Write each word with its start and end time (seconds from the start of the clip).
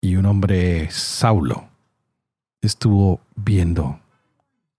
y 0.00 0.16
un 0.16 0.26
hombre 0.26 0.90
Saulo 0.90 1.68
estuvo 2.60 3.20
viendo 3.36 4.00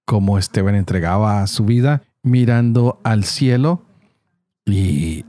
cómo 0.06 0.38
Esteban 0.38 0.76
entregaba 0.76 1.46
su 1.48 1.66
vida 1.66 2.04
mirando 2.24 3.00
al 3.04 3.24
cielo 3.24 3.84
y 4.66 5.26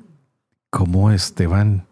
cómo 0.70 1.10
Esteban 1.10 1.86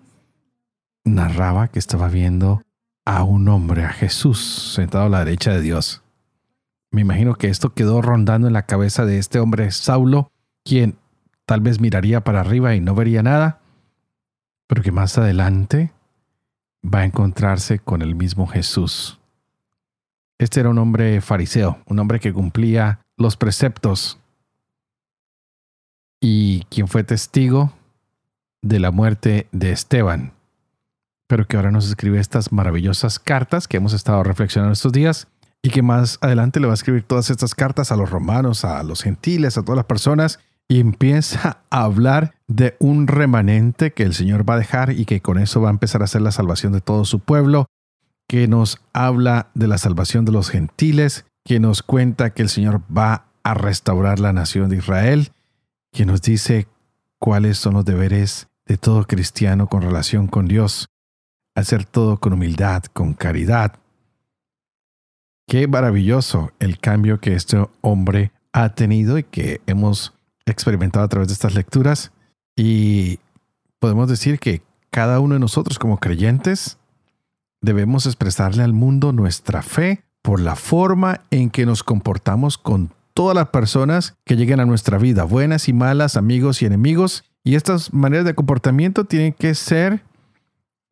narraba 1.05 1.69
que 1.69 1.79
estaba 1.79 2.09
viendo 2.09 2.63
a 3.05 3.23
un 3.23 3.49
hombre, 3.49 3.85
a 3.85 3.91
Jesús, 3.91 4.73
sentado 4.75 5.07
a 5.07 5.09
la 5.09 5.25
derecha 5.25 5.53
de 5.53 5.61
Dios. 5.61 6.03
Me 6.91 7.03
imagino 7.03 7.35
que 7.35 7.49
esto 7.49 7.73
quedó 7.75 8.03
rondando 8.03 8.47
en 8.47 8.53
la 8.53 8.67
cabeza 8.67 9.05
de 9.05 9.19
este 9.19 9.39
hombre 9.39 9.71
Saulo, 9.71 10.31
quien 10.65 10.97
tal 11.47 11.61
vez 11.61 11.81
miraría 11.81 12.23
para 12.23 12.41
arriba 12.41 12.75
y 12.75 12.81
no 12.81 12.95
vería 12.95 13.23
nada, 13.23 13.61
pero 14.67 14.83
que 14.83 14.93
más 14.93 15.17
adelante 15.19 15.93
va 16.83 17.01
a 17.01 17.05
encontrarse 17.05 17.79
con 17.79 18.03
el 18.03 18.15
mismo 18.15 18.47
Jesús. 18.47 19.19
Este 20.39 20.61
era 20.61 20.71
un 20.71 20.79
hombre 20.79 21.21
fariseo, 21.21 21.79
un 21.87 21.99
hombre 21.99 22.21
que 22.21 22.33
cumplía 22.33 23.01
los 23.17 23.37
preceptos 23.37 24.19
y 26.21 26.65
quien 26.71 26.89
fue 26.89 27.05
testigo 27.05 27.73
de 28.63 28.79
la 28.79 28.91
muerte 28.91 29.49
de 29.53 29.73
Esteban, 29.73 30.33
pero 31.27 31.47
que 31.47 31.57
ahora 31.57 31.71
nos 31.71 31.89
escribe 31.89 32.21
estas 32.21 32.53
maravillosas 32.53 33.19
cartas 33.19 33.69
que 33.69 33.77
hemos 33.77 33.93
estado 33.93 34.23
reflexionando 34.23 34.73
estos 34.73 34.93
días 34.93 35.29
y 35.63 35.71
que 35.71 35.83
más 35.83 36.19
adelante 36.23 36.61
le 36.61 36.67
va 36.67 36.73
a 36.73 36.75
escribir 36.75 37.03
todas 37.03 37.31
estas 37.31 37.55
cartas 37.55 37.93
a 37.93 37.97
los 37.97 38.11
romanos, 38.11 38.65
a 38.65 38.83
los 38.83 39.03
gentiles, 39.03 39.59
a 39.59 39.63
todas 39.63 39.77
las 39.77 39.87
personas 39.87 40.41
y 40.71 40.79
empieza 40.79 41.65
a 41.69 41.83
hablar 41.83 42.37
de 42.47 42.77
un 42.79 43.09
remanente 43.09 43.93
que 43.93 44.05
el 44.05 44.15
Señor 44.15 44.49
va 44.49 44.55
a 44.55 44.59
dejar 44.59 44.93
y 44.93 45.05
que 45.05 45.21
con 45.21 45.37
eso 45.37 45.61
va 45.61 45.69
a 45.69 45.73
empezar 45.73 46.01
a 46.01 46.05
hacer 46.05 46.23
la 46.23 46.31
salvación 46.31 46.73
de 46.73 46.81
todo 46.81 47.05
su 47.05 47.19
pueblo, 47.19 47.67
que 48.29 48.47
nos 48.47 48.81
habla 48.93 49.51
de 49.55 49.67
la 49.67 49.79
salvación 49.79 50.25
de 50.25 50.31
los 50.31 50.49
gentiles, 50.49 51.27
que 51.45 51.59
nos 51.59 51.83
cuenta 51.83 52.31
que 52.31 52.43
el 52.43 52.49
Señor 52.49 52.83
va 52.97 53.27
a 53.43 53.55
restaurar 53.55 54.21
la 54.21 54.33
nación 54.33 54.71
de 54.71 54.77
Israel, 54.77 55.33
que 55.91 56.07
nos 56.07 56.23
dice 56.23 56.69
cuáles 57.19 57.59
son 57.59 57.75
los 57.75 57.85
deberes 57.85 58.47
de 58.65 58.79
todo 58.79 59.09
cristiano 59.09 59.67
con 59.67 59.83
relación 59.83 60.29
con 60.29 60.47
Dios, 60.47 60.89
hacer 61.57 61.85
todo 61.85 62.19
con 62.19 62.33
humildad, 62.33 62.85
con 62.93 63.15
caridad. 63.15 63.81
Qué 65.49 65.67
maravilloso 65.67 66.53
el 66.61 66.79
cambio 66.79 67.19
que 67.19 67.35
este 67.35 67.67
hombre 67.81 68.31
ha 68.53 68.69
tenido 68.77 69.19
y 69.19 69.25
que 69.25 69.61
hemos 69.67 70.15
experimentado 70.47 71.05
a 71.05 71.09
través 71.09 71.29
de 71.29 71.35
estas 71.35 71.55
lecturas 71.55 72.13
y 72.57 73.19
podemos 73.79 74.09
decir 74.09 74.39
que 74.39 74.63
cada 74.91 75.21
uno 75.21 75.35
de 75.35 75.41
nosotros 75.41 75.79
como 75.79 75.99
creyentes 75.99 76.79
debemos 77.61 78.07
expresarle 78.07 78.63
al 78.63 78.73
mundo 78.73 79.13
nuestra 79.13 79.63
fe 79.63 80.03
por 80.23 80.41
la 80.41 80.57
forma 80.57 81.23
en 81.31 81.51
que 81.51 81.67
nos 81.67 81.83
comportamos 81.83 82.59
con 82.59 82.93
todas 83.15 83.35
las 83.35 83.49
personas 83.49 84.15
que 84.25 84.37
lleguen 84.37 84.61
a 84.61 84.67
nuestra 84.67 84.99
vida, 84.99 85.25
buenas 85.25 85.69
y 85.69 85.73
malas, 85.73 86.17
amigos 86.17 86.63
y 86.63 86.67
enemigos. 86.67 87.25
Y 87.45 87.55
estas 87.55 87.93
maneras 87.93 88.27
de 88.27 88.35
comportamiento 88.35 89.05
tienen 89.05 89.33
que 89.33 89.55
ser 89.55 90.03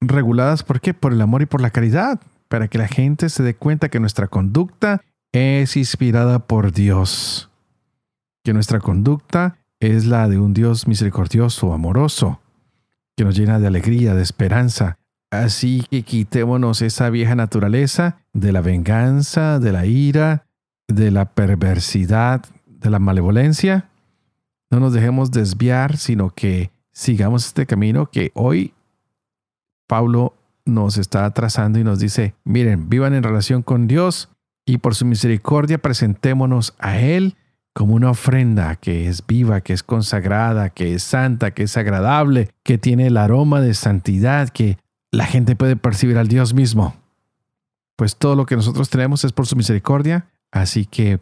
reguladas 0.00 0.62
¿por 0.62 0.80
qué? 0.80 0.94
Por 0.94 1.12
el 1.12 1.20
amor 1.20 1.42
y 1.42 1.46
por 1.46 1.60
la 1.60 1.70
caridad, 1.70 2.20
para 2.48 2.68
que 2.68 2.78
la 2.78 2.88
gente 2.88 3.28
se 3.28 3.42
dé 3.42 3.54
cuenta 3.54 3.88
que 3.88 4.00
nuestra 4.00 4.28
conducta 4.28 5.02
es 5.32 5.76
inspirada 5.76 6.38
por 6.38 6.72
Dios 6.72 7.47
que 8.48 8.54
nuestra 8.54 8.80
conducta 8.80 9.58
es 9.78 10.06
la 10.06 10.26
de 10.26 10.38
un 10.38 10.54
Dios 10.54 10.88
misericordioso, 10.88 11.74
amoroso, 11.74 12.40
que 13.14 13.22
nos 13.22 13.36
llena 13.36 13.60
de 13.60 13.66
alegría, 13.66 14.14
de 14.14 14.22
esperanza. 14.22 14.96
Así 15.30 15.84
que 15.90 16.02
quitémonos 16.02 16.80
esa 16.80 17.10
vieja 17.10 17.34
naturaleza 17.34 18.22
de 18.32 18.52
la 18.52 18.62
venganza, 18.62 19.58
de 19.58 19.72
la 19.72 19.84
ira, 19.84 20.46
de 20.88 21.10
la 21.10 21.26
perversidad, 21.26 22.42
de 22.64 22.88
la 22.88 22.98
malevolencia. 22.98 23.90
No 24.70 24.80
nos 24.80 24.94
dejemos 24.94 25.30
desviar, 25.30 25.98
sino 25.98 26.30
que 26.30 26.70
sigamos 26.90 27.44
este 27.44 27.66
camino 27.66 28.06
que 28.10 28.32
hoy 28.32 28.72
Pablo 29.86 30.32
nos 30.64 30.96
está 30.96 31.30
trazando 31.32 31.80
y 31.80 31.84
nos 31.84 31.98
dice, 31.98 32.34
miren, 32.44 32.88
vivan 32.88 33.12
en 33.12 33.24
relación 33.24 33.60
con 33.60 33.88
Dios 33.88 34.30
y 34.64 34.78
por 34.78 34.94
su 34.94 35.04
misericordia 35.04 35.76
presentémonos 35.76 36.74
a 36.78 36.98
Él 36.98 37.36
como 37.78 37.94
una 37.94 38.10
ofrenda 38.10 38.74
que 38.74 39.06
es 39.06 39.24
viva, 39.24 39.60
que 39.60 39.72
es 39.72 39.84
consagrada, 39.84 40.68
que 40.68 40.94
es 40.94 41.04
santa, 41.04 41.52
que 41.52 41.62
es 41.62 41.76
agradable, 41.76 42.50
que 42.64 42.76
tiene 42.76 43.06
el 43.06 43.16
aroma 43.16 43.60
de 43.60 43.72
santidad, 43.72 44.48
que 44.48 44.78
la 45.12 45.26
gente 45.26 45.54
puede 45.54 45.76
percibir 45.76 46.18
al 46.18 46.26
Dios 46.26 46.54
mismo. 46.54 46.96
Pues 47.94 48.16
todo 48.16 48.34
lo 48.34 48.46
que 48.46 48.56
nosotros 48.56 48.90
tenemos 48.90 49.22
es 49.22 49.30
por 49.30 49.46
su 49.46 49.54
misericordia, 49.54 50.26
así 50.50 50.86
que 50.86 51.20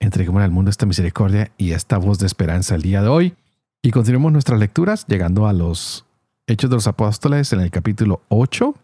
entreguemos 0.00 0.42
al 0.42 0.50
mundo 0.50 0.70
esta 0.70 0.86
misericordia 0.86 1.52
y 1.58 1.72
esta 1.72 1.98
voz 1.98 2.18
de 2.18 2.24
esperanza 2.24 2.74
el 2.74 2.80
día 2.80 3.02
de 3.02 3.08
hoy. 3.08 3.34
Y 3.82 3.90
continuemos 3.90 4.32
nuestras 4.32 4.58
lecturas 4.58 5.04
llegando 5.06 5.46
a 5.46 5.52
los 5.52 6.06
Hechos 6.46 6.70
de 6.70 6.76
los 6.76 6.86
Apóstoles 6.86 7.52
en 7.52 7.60
el 7.60 7.70
capítulo 7.70 8.22
8. 8.30 8.74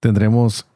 Tendremos 0.00 0.66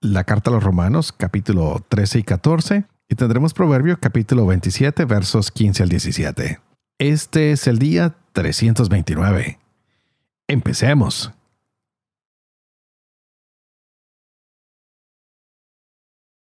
la 0.00 0.22
carta 0.22 0.50
a 0.50 0.52
los 0.52 0.62
Romanos, 0.62 1.10
capítulo 1.10 1.84
13 1.88 2.20
y 2.20 2.22
14 2.22 2.84
y 3.08 3.14
tendremos 3.14 3.54
Proverbios 3.54 3.98
capítulo 3.98 4.46
27 4.46 5.04
versos 5.06 5.50
15 5.50 5.82
al 5.82 5.88
17. 5.88 6.60
Este 6.98 7.52
es 7.52 7.66
el 7.66 7.78
día 7.78 8.16
329. 8.32 9.58
Empecemos. 10.46 11.32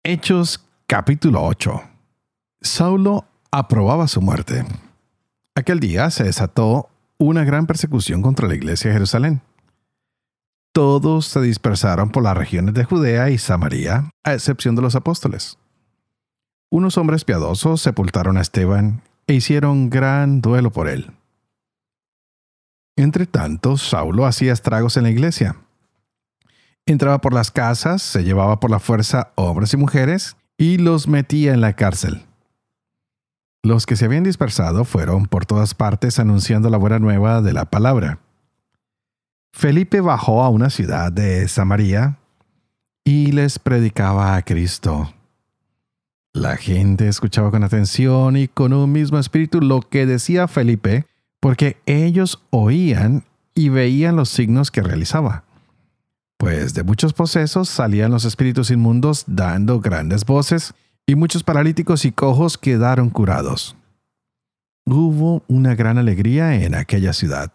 Hechos 0.02 0.64
capítulo 0.86 1.44
8. 1.44 1.80
Saulo 2.60 3.24
aprobaba 3.52 4.08
su 4.08 4.20
muerte. 4.20 4.64
Aquel 5.54 5.78
día 5.80 6.10
se 6.10 6.24
desató 6.24 6.88
una 7.18 7.44
gran 7.44 7.66
persecución 7.66 8.22
contra 8.22 8.48
la 8.48 8.54
iglesia 8.54 8.88
de 8.88 8.94
Jerusalén. 8.94 9.42
Todos 10.72 11.26
se 11.26 11.40
dispersaron 11.40 12.10
por 12.10 12.22
las 12.22 12.36
regiones 12.36 12.74
de 12.74 12.84
Judea 12.84 13.30
y 13.30 13.38
Samaria, 13.38 14.10
a 14.24 14.34
excepción 14.34 14.74
de 14.74 14.82
los 14.82 14.94
apóstoles 14.94 15.58
unos 16.70 16.98
hombres 16.98 17.24
piadosos 17.24 17.80
sepultaron 17.80 18.36
a 18.36 18.40
Esteban 18.40 19.02
e 19.26 19.34
hicieron 19.34 19.90
gran 19.90 20.40
duelo 20.40 20.70
por 20.70 20.88
él. 20.88 21.12
Entre 22.96 23.26
tanto, 23.26 23.76
Saulo 23.76 24.26
hacía 24.26 24.52
estragos 24.52 24.96
en 24.96 25.04
la 25.04 25.10
iglesia. 25.10 25.56
Entraba 26.84 27.20
por 27.20 27.32
las 27.32 27.50
casas, 27.50 28.02
se 28.02 28.24
llevaba 28.24 28.60
por 28.60 28.70
la 28.70 28.80
fuerza 28.80 29.32
hombres 29.36 29.72
y 29.74 29.76
mujeres 29.76 30.36
y 30.56 30.78
los 30.78 31.06
metía 31.06 31.52
en 31.54 31.60
la 31.60 31.74
cárcel. 31.74 32.24
Los 33.62 33.86
que 33.86 33.96
se 33.96 34.06
habían 34.06 34.24
dispersado 34.24 34.84
fueron 34.84 35.26
por 35.26 35.46
todas 35.46 35.74
partes 35.74 36.18
anunciando 36.18 36.70
la 36.70 36.78
buena 36.78 36.98
nueva 36.98 37.42
de 37.42 37.52
la 37.52 37.66
palabra. 37.66 38.18
Felipe 39.52 40.00
bajó 40.00 40.42
a 40.42 40.48
una 40.48 40.70
ciudad 40.70 41.12
de 41.12 41.46
Samaria 41.48 42.18
y 43.04 43.32
les 43.32 43.58
predicaba 43.58 44.36
a 44.36 44.42
Cristo. 44.42 45.12
La 46.38 46.56
gente 46.56 47.08
escuchaba 47.08 47.50
con 47.50 47.64
atención 47.64 48.36
y 48.36 48.46
con 48.46 48.72
un 48.72 48.92
mismo 48.92 49.18
espíritu 49.18 49.60
lo 49.60 49.80
que 49.80 50.06
decía 50.06 50.46
Felipe, 50.46 51.04
porque 51.40 51.78
ellos 51.84 52.44
oían 52.50 53.24
y 53.56 53.70
veían 53.70 54.14
los 54.14 54.28
signos 54.28 54.70
que 54.70 54.80
realizaba. 54.80 55.42
Pues 56.36 56.74
de 56.74 56.84
muchos 56.84 57.12
posesos 57.12 57.68
salían 57.68 58.12
los 58.12 58.24
espíritus 58.24 58.70
inmundos 58.70 59.24
dando 59.26 59.80
grandes 59.80 60.24
voces, 60.24 60.74
y 61.08 61.16
muchos 61.16 61.42
paralíticos 61.42 62.04
y 62.04 62.12
cojos 62.12 62.56
quedaron 62.56 63.10
curados. 63.10 63.76
Hubo 64.86 65.42
una 65.48 65.74
gran 65.74 65.98
alegría 65.98 66.54
en 66.54 66.76
aquella 66.76 67.14
ciudad. 67.14 67.50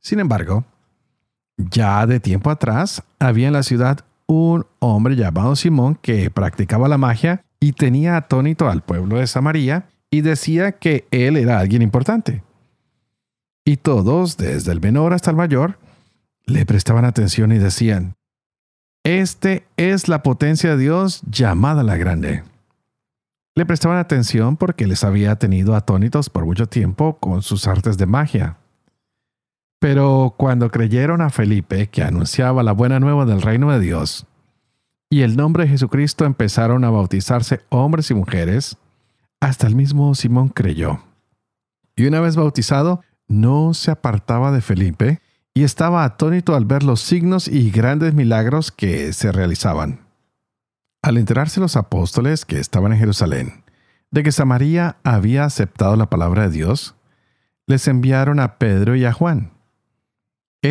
Sin 0.00 0.20
embargo, 0.20 0.64
ya 1.58 2.06
de 2.06 2.18
tiempo 2.18 2.48
atrás 2.48 3.02
había 3.18 3.48
en 3.48 3.52
la 3.52 3.62
ciudad 3.62 4.05
un 4.26 4.66
hombre 4.80 5.16
llamado 5.16 5.56
Simón 5.56 5.96
que 6.00 6.30
practicaba 6.30 6.88
la 6.88 6.98
magia 6.98 7.44
y 7.60 7.72
tenía 7.72 8.16
atónito 8.16 8.68
al 8.68 8.82
pueblo 8.82 9.18
de 9.18 9.26
Samaria 9.26 9.88
y 10.10 10.20
decía 10.20 10.72
que 10.72 11.06
él 11.10 11.36
era 11.36 11.58
alguien 11.58 11.82
importante. 11.82 12.42
Y 13.64 13.78
todos, 13.78 14.36
desde 14.36 14.72
el 14.72 14.80
menor 14.80 15.12
hasta 15.12 15.30
el 15.30 15.36
mayor, 15.36 15.78
le 16.44 16.64
prestaban 16.64 17.04
atención 17.04 17.50
y 17.52 17.58
decían, 17.58 18.14
Este 19.04 19.66
es 19.76 20.08
la 20.08 20.22
potencia 20.22 20.70
de 20.70 20.82
Dios 20.82 21.22
llamada 21.28 21.82
la 21.82 21.96
grande. 21.96 22.44
Le 23.56 23.66
prestaban 23.66 23.98
atención 23.98 24.56
porque 24.56 24.86
les 24.86 25.02
había 25.02 25.36
tenido 25.36 25.74
atónitos 25.74 26.30
por 26.30 26.44
mucho 26.44 26.66
tiempo 26.66 27.18
con 27.18 27.42
sus 27.42 27.66
artes 27.66 27.96
de 27.98 28.06
magia. 28.06 28.58
Pero 29.78 30.34
cuando 30.36 30.70
creyeron 30.70 31.20
a 31.20 31.30
Felipe 31.30 31.88
que 31.88 32.02
anunciaba 32.02 32.62
la 32.62 32.72
buena 32.72 33.00
nueva 33.00 33.26
del 33.26 33.42
reino 33.42 33.70
de 33.72 33.80
Dios, 33.80 34.26
y 35.08 35.22
el 35.22 35.36
nombre 35.36 35.64
de 35.64 35.70
Jesucristo 35.70 36.24
empezaron 36.24 36.84
a 36.84 36.90
bautizarse 36.90 37.60
hombres 37.68 38.10
y 38.10 38.14
mujeres, 38.14 38.76
hasta 39.40 39.66
el 39.66 39.76
mismo 39.76 40.14
Simón 40.14 40.48
creyó. 40.48 41.00
Y 41.94 42.06
una 42.06 42.20
vez 42.20 42.36
bautizado, 42.36 43.02
no 43.28 43.74
se 43.74 43.90
apartaba 43.90 44.52
de 44.52 44.60
Felipe 44.60 45.20
y 45.54 45.64
estaba 45.64 46.04
atónito 46.04 46.54
al 46.54 46.64
ver 46.64 46.82
los 46.82 47.00
signos 47.00 47.48
y 47.48 47.70
grandes 47.70 48.14
milagros 48.14 48.70
que 48.70 49.12
se 49.12 49.32
realizaban. 49.32 50.00
Al 51.02 51.16
enterarse 51.16 51.60
los 51.60 51.76
apóstoles 51.76 52.44
que 52.44 52.58
estaban 52.58 52.92
en 52.92 52.98
Jerusalén 52.98 53.64
de 54.10 54.22
que 54.22 54.32
Samaria 54.32 54.96
había 55.04 55.44
aceptado 55.44 55.96
la 55.96 56.08
palabra 56.08 56.42
de 56.42 56.50
Dios, 56.50 56.94
les 57.66 57.88
enviaron 57.88 58.40
a 58.40 58.58
Pedro 58.58 58.96
y 58.96 59.04
a 59.04 59.12
Juan. 59.12 59.55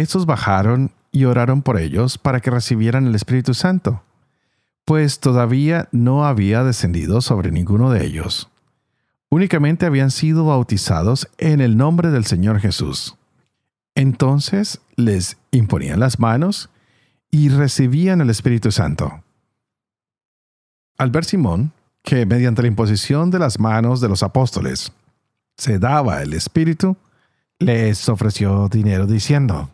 Estos 0.01 0.25
bajaron 0.25 0.91
y 1.13 1.23
oraron 1.23 1.61
por 1.61 1.79
ellos 1.79 2.17
para 2.17 2.41
que 2.41 2.51
recibieran 2.51 3.07
el 3.07 3.15
Espíritu 3.15 3.53
Santo, 3.53 4.03
pues 4.83 5.21
todavía 5.21 5.87
no 5.93 6.25
había 6.25 6.65
descendido 6.65 7.21
sobre 7.21 7.49
ninguno 7.49 7.89
de 7.91 8.05
ellos. 8.05 8.49
Únicamente 9.29 9.85
habían 9.85 10.11
sido 10.11 10.47
bautizados 10.47 11.29
en 11.37 11.61
el 11.61 11.77
nombre 11.77 12.11
del 12.11 12.25
Señor 12.25 12.59
Jesús. 12.59 13.15
Entonces 13.95 14.81
les 14.97 15.37
imponían 15.51 16.01
las 16.01 16.19
manos 16.19 16.69
y 17.31 17.47
recibían 17.47 18.19
el 18.19 18.29
Espíritu 18.29 18.73
Santo. 18.73 19.23
Al 20.97 21.09
ver 21.09 21.23
Simón, 21.23 21.71
que 22.03 22.25
mediante 22.25 22.63
la 22.63 22.67
imposición 22.67 23.31
de 23.31 23.39
las 23.39 23.61
manos 23.61 24.01
de 24.01 24.09
los 24.09 24.23
apóstoles 24.23 24.91
se 25.55 25.79
daba 25.79 26.21
el 26.21 26.33
Espíritu, 26.33 26.97
les 27.59 28.09
ofreció 28.09 28.67
dinero 28.67 29.07
diciendo, 29.07 29.69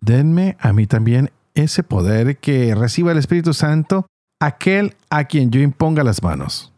Denme 0.00 0.56
a 0.60 0.72
mí 0.72 0.86
también 0.86 1.30
ese 1.54 1.82
poder 1.82 2.38
que 2.38 2.74
reciba 2.74 3.12
el 3.12 3.18
Espíritu 3.18 3.52
Santo 3.52 4.06
aquel 4.40 4.96
a 5.10 5.24
quien 5.24 5.50
yo 5.50 5.60
imponga 5.60 6.04
las 6.04 6.22
manos. 6.22 6.72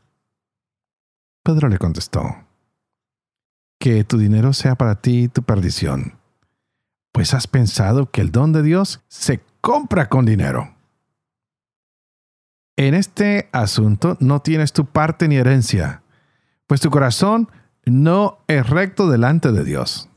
Pedro 1.43 1.69
le 1.69 1.79
contestó, 1.79 2.23
Que 3.79 4.05
tu 4.05 4.19
dinero 4.19 4.53
sea 4.53 4.75
para 4.75 5.01
ti 5.01 5.29
tu 5.29 5.43
perdición, 5.43 6.19
pues 7.13 7.35
has 7.35 7.47
pensado 7.47 8.11
que 8.11 8.21
el 8.21 8.31
don 8.31 8.53
de 8.53 8.63
Dios 8.63 9.03
se 9.09 9.43
compra 9.61 10.09
con 10.09 10.25
dinero. 10.25 10.75
En 12.77 12.95
este 12.95 13.49
asunto 13.53 14.17
no 14.21 14.41
tienes 14.41 14.73
tu 14.73 14.87
parte 14.87 15.29
ni 15.29 15.37
herencia, 15.37 16.03
pues 16.67 16.81
tu 16.81 16.91
corazón 16.91 17.51
no 17.85 18.39
es 18.47 18.69
recto 18.69 19.11
delante 19.11 19.53
de 19.53 19.65
Dios. 19.65 20.09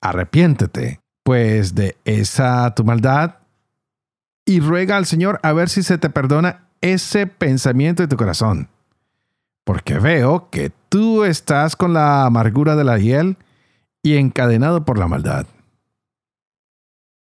Arrepiéntete, 0.00 1.00
pues, 1.24 1.74
de 1.74 1.96
esa 2.04 2.72
tu 2.74 2.84
maldad 2.84 3.38
y 4.44 4.60
ruega 4.60 4.96
al 4.96 5.06
Señor 5.06 5.40
a 5.42 5.52
ver 5.52 5.68
si 5.68 5.82
se 5.82 5.98
te 5.98 6.10
perdona 6.10 6.68
ese 6.80 7.26
pensamiento 7.26 8.02
de 8.02 8.08
tu 8.08 8.16
corazón. 8.16 8.68
Porque 9.64 9.98
veo 9.98 10.50
que 10.50 10.70
tú 10.90 11.24
estás 11.24 11.74
con 11.74 11.94
la 11.94 12.26
amargura 12.26 12.76
de 12.76 12.84
la 12.84 12.98
hiel 12.98 13.38
y 14.02 14.16
encadenado 14.16 14.84
por 14.84 14.98
la 14.98 15.08
maldad. 15.08 15.46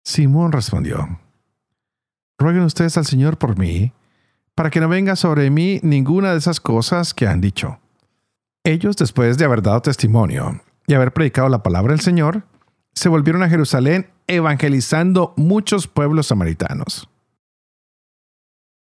Simón 0.06 0.54
respondió, 0.54 1.20
Rueguen 2.38 2.64
ustedes 2.64 2.98
al 2.98 3.06
Señor 3.06 3.38
por 3.38 3.60
mí, 3.60 3.92
para 4.56 4.70
que 4.70 4.80
no 4.80 4.88
venga 4.88 5.18
sobre 5.18 5.50
mí 5.50 5.82
ninguna 5.84 6.32
de 6.32 6.38
esas 6.38 6.62
cosas 6.62 7.14
que 7.14 7.28
han 7.28 7.42
dicho. 7.42 7.80
Ellos, 8.64 8.96
después 8.96 9.38
de 9.38 9.46
haber 9.46 9.62
dado 9.62 9.82
testimonio 9.82 10.62
y 10.88 10.94
haber 10.94 11.12
predicado 11.12 11.50
la 11.50 11.64
palabra 11.64 11.92
del 11.92 12.00
Señor, 12.00 12.44
se 13.00 13.08
volvieron 13.08 13.44
a 13.44 13.50
Jerusalén 13.50 14.10
evangelizando 14.28 15.34
muchos 15.38 15.88
pueblos 15.88 16.28
samaritanos. 16.28 17.10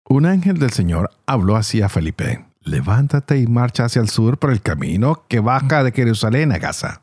Un 0.08 0.26
ángel 0.26 0.60
del 0.60 0.70
Señor 0.70 1.10
habló 1.26 1.56
así 1.56 1.82
a 1.82 1.88
Felipe, 1.88 2.46
levántate 2.60 3.40
y 3.40 3.48
marcha 3.48 3.86
hacia 3.86 4.00
el 4.00 4.08
sur 4.08 4.38
por 4.38 4.52
el 4.52 4.62
camino 4.62 5.24
que 5.26 5.40
baja 5.40 5.82
de 5.82 5.90
Jerusalén 5.90 6.52
a 6.52 6.58
Gaza. 6.58 7.02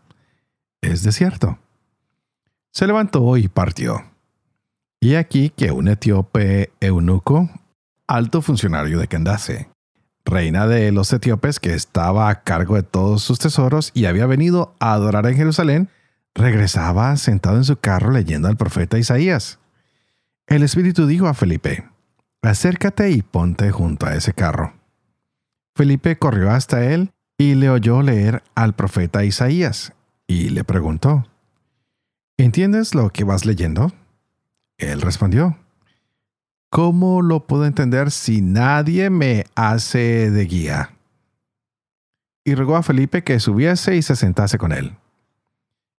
Es 0.82 1.04
desierto. 1.04 1.60
Se 2.72 2.88
levantó 2.88 3.36
y 3.36 3.50
partió. 3.50 4.06
Y 5.02 5.16
aquí 5.16 5.50
que 5.50 5.74
un 5.74 5.90
etíope 5.90 6.72
eunuco 6.80 7.50
alto 8.08 8.42
funcionario 8.42 8.98
de 9.00 9.10
Candace, 9.10 9.68
reina 10.24 10.68
de 10.68 10.94
los 10.94 11.12
etíopes 11.12 11.60
que 11.60 11.74
estaba 11.74 12.30
a 12.30 12.44
cargo 12.44 12.76
de 12.76 12.84
todos 12.84 13.24
sus 13.24 13.40
tesoros 13.40 13.92
y 13.94 14.06
había 14.06 14.26
venido 14.26 14.74
a 14.80 14.94
adorar 14.94 15.26
en 15.26 15.36
Jerusalén, 15.36 15.90
regresaba 16.36 17.16
sentado 17.18 17.58
en 17.58 17.64
su 17.64 17.78
carro 17.78 18.12
leyendo 18.12 18.48
al 18.48 18.58
profeta 18.58 18.98
Isaías. 18.98 19.60
El 20.48 20.64
Espíritu 20.64 21.08
dijo 21.08 21.28
a 21.28 21.34
Felipe, 21.34 21.90
acércate 22.42 23.12
y 23.12 23.22
ponte 23.22 23.72
junto 23.72 24.06
a 24.06 24.16
ese 24.16 24.34
carro. 24.34 24.74
Felipe 25.76 26.18
corrió 26.18 26.52
hasta 26.52 26.86
él 26.86 27.12
y 27.38 27.56
le 27.56 27.70
oyó 27.70 28.02
leer 28.02 28.44
al 28.56 28.74
profeta 28.74 29.24
Isaías 29.24 29.94
y 30.28 30.50
le 30.50 30.64
preguntó, 30.64 31.28
¿Entiendes 32.38 32.96
lo 32.96 33.10
que 33.12 33.24
vas 33.24 33.46
leyendo? 33.46 33.92
Él 34.78 35.02
respondió, 35.02 35.58
¿Cómo 36.70 37.22
lo 37.22 37.46
puedo 37.46 37.66
entender 37.66 38.10
si 38.10 38.42
nadie 38.42 39.10
me 39.10 39.46
hace 39.56 40.32
de 40.32 40.46
guía? 40.46 40.94
Y 42.44 42.56
rogó 42.56 42.76
a 42.76 42.84
Felipe 42.84 43.24
que 43.24 43.40
subiese 43.40 43.96
y 43.96 44.02
se 44.02 44.16
sentase 44.16 44.58
con 44.58 44.72
él. 44.72 44.98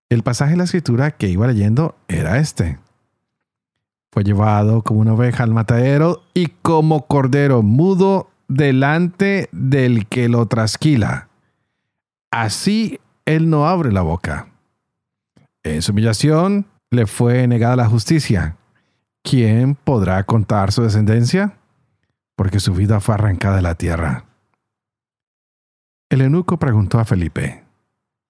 El 0.08 0.22
pasaje 0.22 0.52
de 0.52 0.58
la 0.58 0.64
escritura 0.64 1.10
que 1.12 1.28
iba 1.28 1.46
leyendo 1.46 1.96
era 2.08 2.38
este. 2.38 2.78
Fue 4.12 4.22
llevado 4.22 4.82
como 4.82 5.00
una 5.00 5.14
oveja 5.14 5.42
al 5.42 5.52
matadero 5.52 6.22
y 6.34 6.48
como 6.62 7.06
cordero 7.06 7.62
mudo 7.62 8.30
delante 8.48 9.48
del 9.50 10.06
que 10.06 10.28
lo 10.28 10.46
trasquila. 10.46 11.28
Así 12.30 13.00
él 13.24 13.50
no 13.50 13.66
abre 13.66 13.92
la 13.92 14.02
boca. 14.02 14.48
En 15.62 15.82
su 15.82 15.92
humillación 15.92 16.66
le 16.90 17.06
fue 17.06 17.48
negada 17.48 17.76
la 17.76 17.88
justicia 17.88 18.56
¿quién 19.24 19.74
podrá 19.74 20.22
contar 20.24 20.70
su 20.70 20.82
descendencia? 20.82 21.56
Porque 22.36 22.60
su 22.60 22.74
vida 22.74 23.00
fue 23.00 23.16
arrancada 23.16 23.56
de 23.56 23.62
la 23.62 23.74
tierra. 23.74 24.26
El 26.10 26.20
eunuco 26.20 26.58
preguntó 26.58 27.00
a 27.00 27.04
Felipe, 27.04 27.63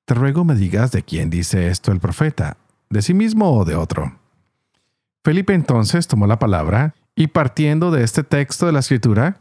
Te 0.04 0.14
ruego 0.14 0.44
me 0.44 0.54
digas 0.54 0.92
de 0.92 1.02
quién 1.02 1.30
dice 1.30 1.68
esto 1.68 1.90
el 1.90 2.00
profeta, 2.00 2.56
de 2.90 3.00
sí 3.00 3.14
mismo 3.14 3.52
o 3.52 3.64
de 3.64 3.75
otro. 3.75 4.18
Felipe 5.25 5.54
entonces 5.54 6.06
tomó 6.06 6.26
la 6.26 6.38
palabra 6.38 6.94
y 7.14 7.28
partiendo 7.28 7.90
de 7.90 8.04
este 8.04 8.23
texto 8.23 8.66
de 8.66 8.73
la 8.73 8.80
escritura, 8.80 9.40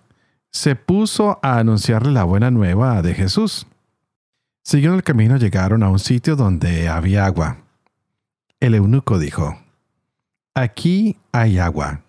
se 0.52 0.76
puso 0.76 1.40
a 1.42 1.58
anunciarle 1.58 2.12
la 2.12 2.24
buena 2.24 2.52
nueva 2.52 3.02
de 3.02 3.14
Jesús. 3.14 3.68
Siguiendo 4.64 4.96
el 4.96 5.04
camino 5.04 5.36
llegaron 5.36 5.84
a 5.84 5.90
un 5.90 6.00
sitio 6.00 6.36
donde 6.36 6.88
había 6.88 7.26
agua. 7.26 7.58
El 8.62 8.76
eunuco 8.76 9.20
dijo, 9.20 9.58
Aquí 10.54 11.18
hay 11.34 11.58
agua. 11.58 12.02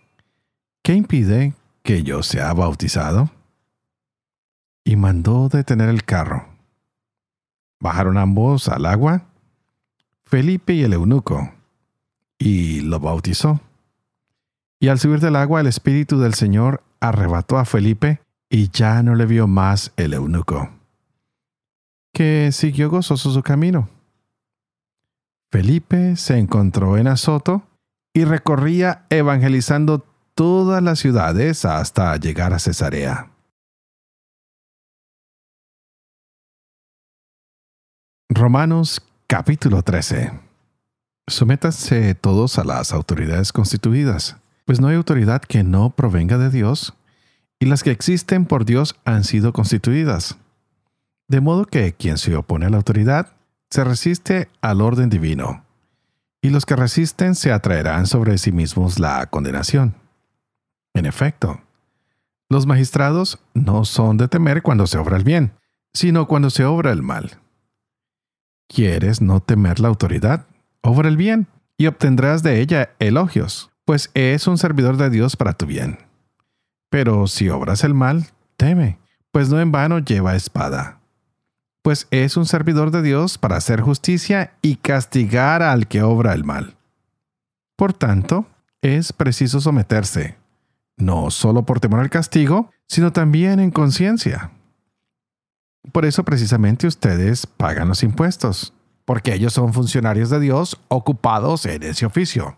¿Qué 0.83 0.95
impide 0.95 1.55
que 1.83 2.03
yo 2.03 2.23
sea 2.23 2.53
bautizado? 2.53 3.31
Y 4.85 4.97
mandó 4.97 5.49
detener 5.49 5.89
el 5.89 6.05
carro. 6.05 6.54
Bajaron 7.85 8.17
ambos 8.17 8.71
al 8.71 8.87
agua, 8.87 9.27
Felipe 10.25 10.73
y 10.73 10.85
el 10.85 10.95
eunuco, 10.95 11.53
y 12.39 12.81
lo 12.81 12.99
bautizó. 12.99 13.61
Y 14.81 14.89
al 14.89 14.99
subir 14.99 15.21
del 15.21 15.37
agua 15.37 15.61
el 15.61 15.67
Espíritu 15.67 16.19
del 16.19 16.33
Señor 16.33 16.83
arrebató 16.99 17.59
a 17.59 17.67
Felipe 17.67 18.23
y 18.49 18.71
ya 18.71 19.03
no 19.03 19.15
le 19.15 19.27
vio 19.27 19.47
más 19.49 19.93
el 19.99 20.15
eunuco, 20.15 20.71
que 22.15 22.53
siguió 22.53 22.89
gozoso 22.89 23.31
su 23.31 23.43
camino. 23.43 23.91
Felipe 25.51 26.17
se 26.17 26.39
encontró 26.39 26.97
en 26.97 27.07
Azoto, 27.07 27.65
y 28.15 28.25
recorría 28.25 29.05
evangelizando 29.11 30.07
todas 30.35 30.83
las 30.83 31.01
ciudades 31.01 31.67
hasta 31.67 32.17
llegar 32.17 32.55
a 32.55 32.59
Cesarea. 32.59 33.34
Romanos 38.37 39.01
capítulo 39.29 39.85
13 39.85 40.33
Sométanse 41.29 42.17
todos 42.17 42.59
a 42.59 42.65
las 42.65 42.93
autoridades 42.93 43.53
constituidas, 43.53 44.39
pues 44.65 44.81
no 44.81 44.89
hay 44.89 44.97
autoridad 44.97 45.41
que 45.41 45.63
no 45.63 45.91
provenga 45.91 46.37
de 46.37 46.51
Dios, 46.51 46.95
y 47.61 47.67
las 47.67 47.85
que 47.85 47.93
existen 47.93 48.45
por 48.45 48.65
Dios 48.65 48.97
han 49.05 49.23
sido 49.23 49.53
constituidas. 49.53 50.37
De 51.29 51.41
modo 51.41 51.65
que 51.65 51.93
quien 51.93 52.19
se 52.19 52.35
opone 52.35 52.67
a 52.67 52.71
la 52.71 52.79
autoridad 52.79 53.35
se 53.71 53.85
resiste 53.85 54.49
al 54.61 54.81
orden 54.81 55.11
divino 55.11 55.65
y 56.43 56.51
los 56.51 56.67
que 56.67 56.75
resisten 56.75 57.37
se 57.37 57.53
atraerán 57.53 58.09
sobre 58.09 58.37
sí 58.39 58.51
mismos 58.51 58.99
la 58.99 59.25
condenación. 59.27 59.95
En 60.93 61.07
efecto, 61.07 61.61
los 62.49 62.67
magistrados 62.67 63.39
no 63.55 63.85
son 63.85 64.17
de 64.17 64.27
temer 64.27 64.63
cuando 64.63 64.89
se 64.89 64.99
obra 64.99 65.19
el 65.19 65.23
bien, 65.23 65.53
sino 65.93 66.27
cuando 66.27 66.51
se 66.51 66.65
obra 66.65 66.91
el 66.91 67.05
mal. 67.05 67.39
¿Quieres 68.69 69.21
no 69.21 69.41
temer 69.41 69.81
la 69.81 69.89
autoridad? 69.89 70.47
Obra 70.83 71.09
el 71.09 71.17
bien 71.17 71.47
y 71.77 71.87
obtendrás 71.87 72.43
de 72.43 72.61
ella 72.61 72.91
elogios, 72.99 73.71
pues 73.85 74.11
es 74.15 74.47
un 74.47 74.59
servidor 74.59 74.97
de 74.97 75.11
Dios 75.11 75.37
para 75.37 75.53
tu 75.53 75.67
bien. 75.67 75.99
Pero 76.91 77.27
si 77.27 77.49
obras 77.49 77.85
el 77.85 77.95
mal, 77.95 78.27
teme, 78.57 78.99
pues 79.33 79.49
no 79.49 79.61
en 79.61 79.73
vano 79.73 79.99
lleva 79.99 80.37
espada. 80.37 81.01
Pues 81.83 82.07
es 82.11 82.37
un 82.37 82.47
servidor 82.47 82.91
de 82.91 83.03
Dios 83.03 83.37
para 83.37 83.57
hacer 83.57 83.81
justicia 83.81 84.55
y 84.63 84.77
castigar 84.77 85.63
al 85.63 85.87
que 85.87 86.03
obra 86.03 86.33
el 86.33 86.45
mal. 86.45 86.77
Por 87.77 87.93
tanto, 87.93 88.47
es 88.81 89.13
preciso 89.13 89.61
someterse, 89.61 90.37
no 90.97 91.31
solo 91.31 91.67
por 91.67 91.81
temor 91.81 92.01
al 92.01 92.11
castigo, 92.11 92.71
sino 92.87 93.13
también 93.13 93.61
en 93.61 93.71
conciencia. 93.71 94.53
Por 95.93 96.05
eso 96.05 96.25
precisamente 96.25 96.87
ustedes 96.87 97.47
pagan 97.47 97.89
los 97.89 98.03
impuestos, 98.03 98.73
porque 99.05 99.35
ellos 99.35 99.53
son 99.53 99.73
funcionarios 99.73 100.31
de 100.31 100.41
Dios 100.41 100.81
ocupados 100.89 101.67
en 101.67 101.83
ese 101.83 102.07
oficio. 102.07 102.57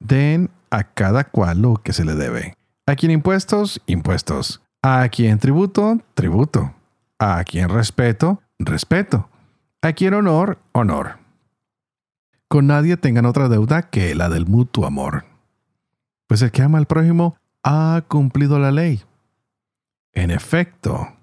Den 0.00 0.50
a 0.70 0.84
cada 0.84 1.24
cual 1.24 1.62
lo 1.62 1.76
que 1.76 1.92
se 1.92 2.04
le 2.04 2.14
debe. 2.14 2.54
A 2.86 2.96
quien 2.96 3.12
impuestos, 3.12 3.80
impuestos. 3.86 4.60
A 4.82 5.08
quien 5.08 5.38
tributo, 5.38 6.00
tributo. 6.14 6.74
A 7.18 7.42
quien 7.44 7.68
respeto, 7.68 8.42
respeto. 8.58 9.28
A 9.80 9.92
quien 9.92 10.14
honor, 10.14 10.58
honor. 10.72 11.18
Con 12.48 12.66
nadie 12.66 12.96
tengan 12.96 13.26
otra 13.26 13.48
deuda 13.48 13.88
que 13.90 14.14
la 14.14 14.28
del 14.28 14.46
mutuo 14.46 14.86
amor. 14.86 15.24
Pues 16.26 16.42
el 16.42 16.50
que 16.50 16.62
ama 16.62 16.78
al 16.78 16.86
prójimo 16.86 17.36
ha 17.62 18.02
cumplido 18.08 18.58
la 18.58 18.70
ley. 18.70 19.02
En 20.12 20.30
efecto, 20.30 21.13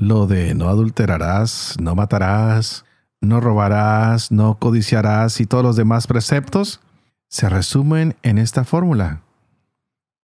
lo 0.00 0.26
de 0.26 0.54
no 0.54 0.70
adulterarás, 0.70 1.76
no 1.78 1.94
matarás, 1.94 2.86
no 3.20 3.38
robarás, 3.38 4.32
no 4.32 4.58
codiciarás 4.58 5.40
y 5.42 5.46
todos 5.46 5.62
los 5.62 5.76
demás 5.76 6.06
preceptos 6.06 6.80
se 7.28 7.50
resumen 7.50 8.16
en 8.22 8.38
esta 8.38 8.64
fórmula. 8.64 9.20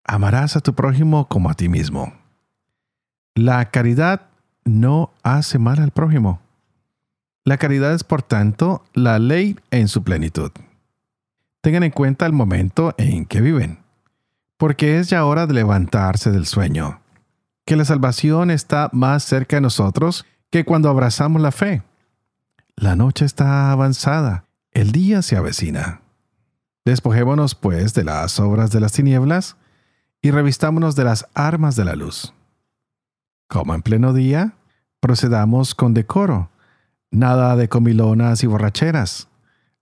Amarás 0.02 0.56
a 0.56 0.60
tu 0.60 0.74
prójimo 0.74 1.28
como 1.28 1.50
a 1.50 1.54
ti 1.54 1.68
mismo. 1.68 2.14
La 3.34 3.70
caridad 3.70 4.22
no 4.64 5.10
hace 5.22 5.58
mal 5.58 5.78
al 5.78 5.90
prójimo. 5.90 6.40
La 7.44 7.58
caridad 7.58 7.92
es, 7.92 8.02
por 8.02 8.22
tanto, 8.22 8.82
la 8.94 9.18
ley 9.18 9.56
en 9.70 9.88
su 9.88 10.02
plenitud. 10.02 10.52
Tengan 11.60 11.82
en 11.82 11.90
cuenta 11.90 12.24
el 12.24 12.32
momento 12.32 12.94
en 12.96 13.26
que 13.26 13.42
viven, 13.42 13.80
porque 14.56 14.98
es 14.98 15.10
ya 15.10 15.26
hora 15.26 15.46
de 15.46 15.52
levantarse 15.52 16.30
del 16.30 16.46
sueño, 16.46 17.00
que 17.66 17.76
la 17.76 17.84
salvación 17.84 18.50
está 18.50 18.88
más 18.92 19.24
cerca 19.24 19.56
de 19.56 19.60
nosotros 19.60 20.24
que 20.50 20.64
cuando 20.64 20.88
abrazamos 20.88 21.42
la 21.42 21.52
fe. 21.52 21.82
La 22.76 22.96
noche 22.96 23.24
está 23.24 23.72
avanzada, 23.72 24.44
el 24.72 24.92
día 24.92 25.20
se 25.20 25.36
avecina. 25.36 26.00
Despojémonos, 26.84 27.56
pues, 27.56 27.92
de 27.92 28.04
las 28.04 28.38
obras 28.38 28.70
de 28.70 28.80
las 28.80 28.92
tinieblas 28.92 29.56
y 30.22 30.30
revistámonos 30.30 30.94
de 30.94 31.04
las 31.04 31.26
armas 31.34 31.74
de 31.74 31.84
la 31.84 31.96
luz. 31.96 32.32
Como 33.48 33.74
en 33.74 33.82
pleno 33.82 34.12
día, 34.12 34.54
procedamos 35.00 35.74
con 35.74 35.92
decoro 35.92 36.50
Nada 37.10 37.56
de 37.56 37.68
comilonas 37.68 38.42
y 38.44 38.46
borracheras. 38.46 39.28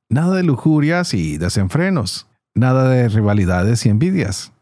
Nada 0.09 0.37
de 0.37 0.43
lujurias 0.45 1.15
y 1.15 1.37
desenfrenos. 1.37 2.29
Nada 2.55 2.89
de 2.89 3.09
rivalidades 3.09 3.85
y 3.85 3.89
envidias. 3.89 4.54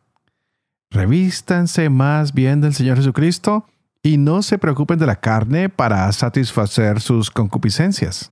Revístanse 0.93 1.89
más 1.89 2.35
bien 2.35 2.61
del 2.61 2.75
Señor 2.75 2.99
Jesucristo 2.99 3.67
y 4.03 4.19
no 4.19 4.43
se 4.43 4.59
preocupen 4.59 4.99
de 4.99 5.07
la 5.07 5.17
carne 5.17 5.71
para 5.71 6.13
satisfacer 6.13 7.01
sus 7.01 7.31
concupiscencias. 7.31 8.31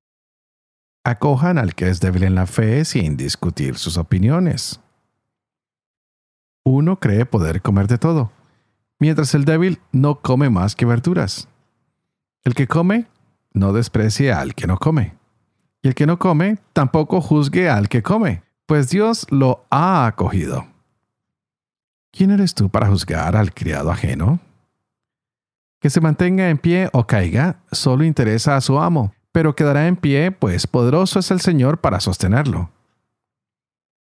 Acojan 1.02 1.56
al 1.56 1.74
que 1.74 1.88
es 1.88 2.00
débil 2.00 2.24
en 2.24 2.34
la 2.34 2.44
fe 2.44 2.84
sin 2.84 3.16
discutir 3.16 3.78
sus 3.78 3.96
opiniones. 3.96 4.78
Uno 6.62 7.00
cree 7.00 7.24
poder 7.24 7.62
comer 7.62 7.86
de 7.86 7.96
todo, 7.96 8.30
mientras 8.98 9.34
el 9.34 9.46
débil 9.46 9.80
no 9.90 10.20
come 10.20 10.50
más 10.50 10.76
que 10.76 10.84
verduras. 10.84 11.48
El 12.44 12.54
que 12.54 12.66
come 12.66 13.06
no 13.54 13.72
desprecie 13.72 14.34
al 14.34 14.54
que 14.54 14.66
no 14.66 14.76
come. 14.76 15.16
Y 15.80 15.88
el 15.88 15.94
que 15.94 16.04
no 16.04 16.18
come, 16.18 16.58
tampoco 16.74 17.22
juzgue 17.22 17.70
al 17.70 17.88
que 17.88 18.02
come, 18.02 18.42
pues 18.66 18.90
Dios 18.90 19.26
lo 19.30 19.64
ha 19.70 20.04
acogido. 20.04 20.66
¿Quién 22.12 22.30
eres 22.30 22.54
tú 22.54 22.68
para 22.68 22.88
juzgar 22.88 23.36
al 23.36 23.54
criado 23.54 23.90
ajeno? 23.90 24.40
Que 25.80 25.90
se 25.90 26.00
mantenga 26.00 26.50
en 26.50 26.58
pie 26.58 26.90
o 26.92 27.06
caiga, 27.06 27.60
solo 27.70 28.04
interesa 28.04 28.56
a 28.56 28.60
su 28.60 28.78
amo, 28.78 29.14
pero 29.32 29.54
quedará 29.54 29.86
en 29.86 29.96
pie, 29.96 30.32
pues 30.32 30.66
poderoso 30.66 31.20
es 31.20 31.30
el 31.30 31.40
Señor 31.40 31.78
para 31.80 32.00
sostenerlo. 32.00 32.70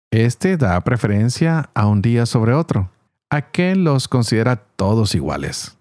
Este 0.09 0.57
da 0.57 0.79
preferencia 0.81 1.69
a 1.73 1.85
un 1.85 2.01
día 2.01 2.25
sobre 2.25 2.53
otro. 2.53 2.89
Aquel 3.29 3.83
los 3.83 4.07
considera 4.07 4.55
todos 4.55 5.13
iguales. 5.15 5.77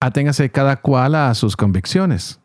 Aténgase 0.00 0.50
cada 0.50 0.76
cual 0.76 1.16
a 1.16 1.34
sus 1.34 1.56
convicciones. 1.56 2.40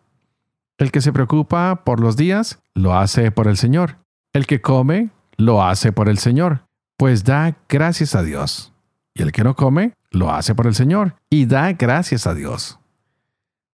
El 0.78 0.92
que 0.92 1.00
se 1.00 1.14
preocupa 1.14 1.84
por 1.86 2.02
los 2.02 2.18
días, 2.18 2.60
lo 2.74 2.98
hace 2.98 3.32
por 3.32 3.48
el 3.48 3.56
Señor. 3.56 3.98
El 4.34 4.48
que 4.48 4.62
come, 4.62 5.12
lo 5.38 5.64
hace 5.64 5.94
por 5.94 6.10
el 6.10 6.18
Señor, 6.18 6.66
pues 6.98 7.24
da 7.24 7.56
gracias 7.70 8.16
a 8.16 8.24
Dios. 8.24 8.75
Y 9.16 9.24
el 9.24 9.32
que 9.32 9.44
no 9.44 9.56
come, 9.56 9.94
lo 10.12 10.32
hace 10.32 10.54
por 10.54 10.68
el 10.68 10.76
Señor, 10.76 11.16
y 11.30 11.46
da 11.46 11.74
gracias 11.74 12.28
a 12.28 12.36
Dios. 12.36 12.78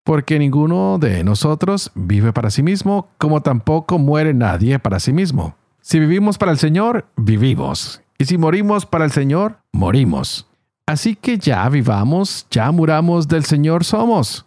Porque 0.03 0.39
ninguno 0.39 0.97
de 0.97 1.23
nosotros 1.23 1.91
vive 1.95 2.31
para 2.31 2.49
sí 2.49 2.63
mismo, 2.63 3.09
como 3.17 3.41
tampoco 3.41 3.99
muere 3.99 4.33
nadie 4.33 4.79
para 4.79 4.99
sí 4.99 5.11
mismo. 5.11 5.55
Si 5.81 5.99
vivimos 5.99 6.37
para 6.37 6.53
el 6.53 6.59
Señor, 6.59 7.05
vivimos. 7.17 8.01
Y 8.17 8.25
si 8.25 8.37
morimos 8.37 8.85
para 8.85 9.03
el 9.03 9.11
Señor, 9.11 9.57
morimos. 9.73 10.47
Así 10.85 11.15
que 11.15 11.37
ya 11.37 11.67
vivamos, 11.67 12.47
ya 12.49 12.71
muramos 12.71 13.27
del 13.27 13.43
Señor 13.43 13.83
somos 13.83 14.45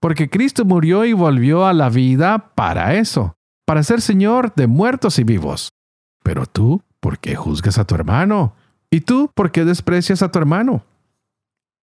porque 0.00 0.28
Cristo 0.28 0.64
murió 0.64 1.04
y 1.04 1.12
volvió 1.12 1.66
a 1.66 1.72
la 1.72 1.88
vida 1.88 2.52
para 2.54 2.94
eso, 2.94 3.34
para 3.64 3.82
ser 3.82 4.00
Señor 4.00 4.54
de 4.54 4.66
muertos 4.66 5.18
y 5.18 5.24
vivos. 5.24 5.70
Pero 6.22 6.46
tú, 6.46 6.82
¿por 7.00 7.18
qué 7.18 7.34
juzgas 7.34 7.78
a 7.78 7.84
tu 7.84 7.94
hermano? 7.94 8.54
¿Y 8.90 9.00
tú, 9.00 9.30
por 9.34 9.52
qué 9.52 9.64
desprecias 9.64 10.22
a 10.22 10.30
tu 10.30 10.38
hermano? 10.38 10.84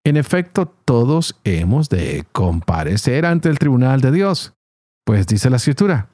En 0.06 0.18
efecto, 0.18 0.66
todos 0.66 1.40
hemos 1.44 1.90
de 1.90 2.26
comparecer 2.32 3.26
ante 3.26 3.50
el 3.50 3.60
tribunal 3.60 4.02
de 4.02 4.12
Dios. 4.12 4.54
Pues 5.06 5.28
dice 5.28 5.50
la 5.50 5.58
escritura, 5.58 6.10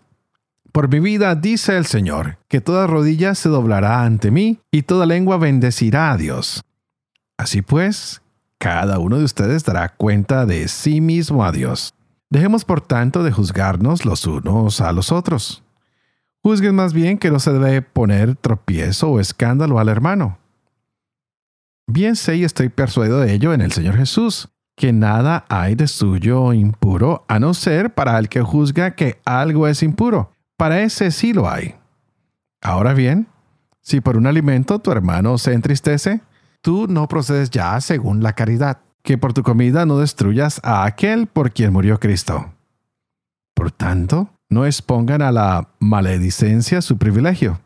por 0.71 0.89
mi 0.89 0.99
vida 0.99 1.35
dice 1.35 1.77
el 1.77 1.85
Señor, 1.85 2.37
que 2.47 2.61
toda 2.61 2.85
rodilla 2.85 3.33
se 3.33 3.49
doblará 3.49 4.03
ante 4.03 4.29
mí 4.29 4.59
y 4.71 4.83
toda 4.83 5.05
lengua 5.05 5.37
bendecirá 5.37 6.11
a 6.11 6.17
Dios. 6.17 6.63
Así 7.37 7.61
pues, 7.61 8.21
cada 8.59 8.99
uno 8.99 9.17
de 9.17 9.23
ustedes 9.23 9.63
dará 9.63 9.89
cuenta 9.89 10.45
de 10.45 10.67
sí 10.67 11.01
mismo 11.01 11.43
a 11.43 11.51
Dios. 11.51 11.93
Dejemos 12.29 12.65
por 12.65 12.81
tanto 12.81 13.23
de 13.23 13.31
juzgarnos 13.31 14.05
los 14.05 14.27
unos 14.27 14.81
a 14.81 14.91
los 14.91 15.11
otros. 15.11 15.63
Juzguen 16.43 16.75
más 16.75 16.93
bien 16.93 17.17
que 17.17 17.31
no 17.31 17.39
se 17.39 17.51
debe 17.51 17.81
poner 17.81 18.35
tropiezo 18.35 19.09
o 19.09 19.19
escándalo 19.19 19.79
al 19.79 19.89
hermano. 19.89 20.37
Bien 21.91 22.15
sé 22.15 22.35
y 22.35 22.43
estoy 22.43 22.69
persuadido 22.69 23.19
de 23.19 23.33
ello 23.33 23.51
en 23.51 23.61
el 23.61 23.71
Señor 23.71 23.97
Jesús, 23.97 24.49
que 24.75 24.93
nada 24.93 25.45
hay 25.49 25.73
de 25.73 25.87
suyo 25.87 26.53
impuro, 26.53 27.25
a 27.27 27.39
no 27.39 27.55
ser 27.55 27.95
para 27.95 28.19
el 28.19 28.29
que 28.29 28.43
juzga 28.43 28.91
que 28.91 29.19
algo 29.25 29.67
es 29.67 29.81
impuro. 29.81 30.31
Para 30.55 30.83
ese 30.83 31.09
sí 31.09 31.33
lo 31.33 31.49
hay. 31.49 31.73
Ahora 32.61 32.93
bien, 32.93 33.27
si 33.81 34.01
por 34.01 34.17
un 34.17 34.27
alimento 34.27 34.77
tu 34.77 34.91
hermano 34.91 35.39
se 35.39 35.53
entristece, 35.53 36.21
tú 36.61 36.85
no 36.87 37.07
procedes 37.07 37.49
ya 37.49 37.81
según 37.81 38.21
la 38.21 38.33
caridad, 38.33 38.81
que 39.01 39.17
por 39.17 39.33
tu 39.33 39.41
comida 39.41 39.87
no 39.87 39.97
destruyas 39.97 40.61
a 40.63 40.85
aquel 40.85 41.25
por 41.25 41.51
quien 41.51 41.73
murió 41.73 41.99
Cristo. 41.99 42.53
Por 43.55 43.71
tanto, 43.71 44.29
no 44.47 44.67
expongan 44.67 45.23
a 45.23 45.31
la 45.31 45.69
maledicencia 45.79 46.83
su 46.83 46.99
privilegio, 46.99 47.61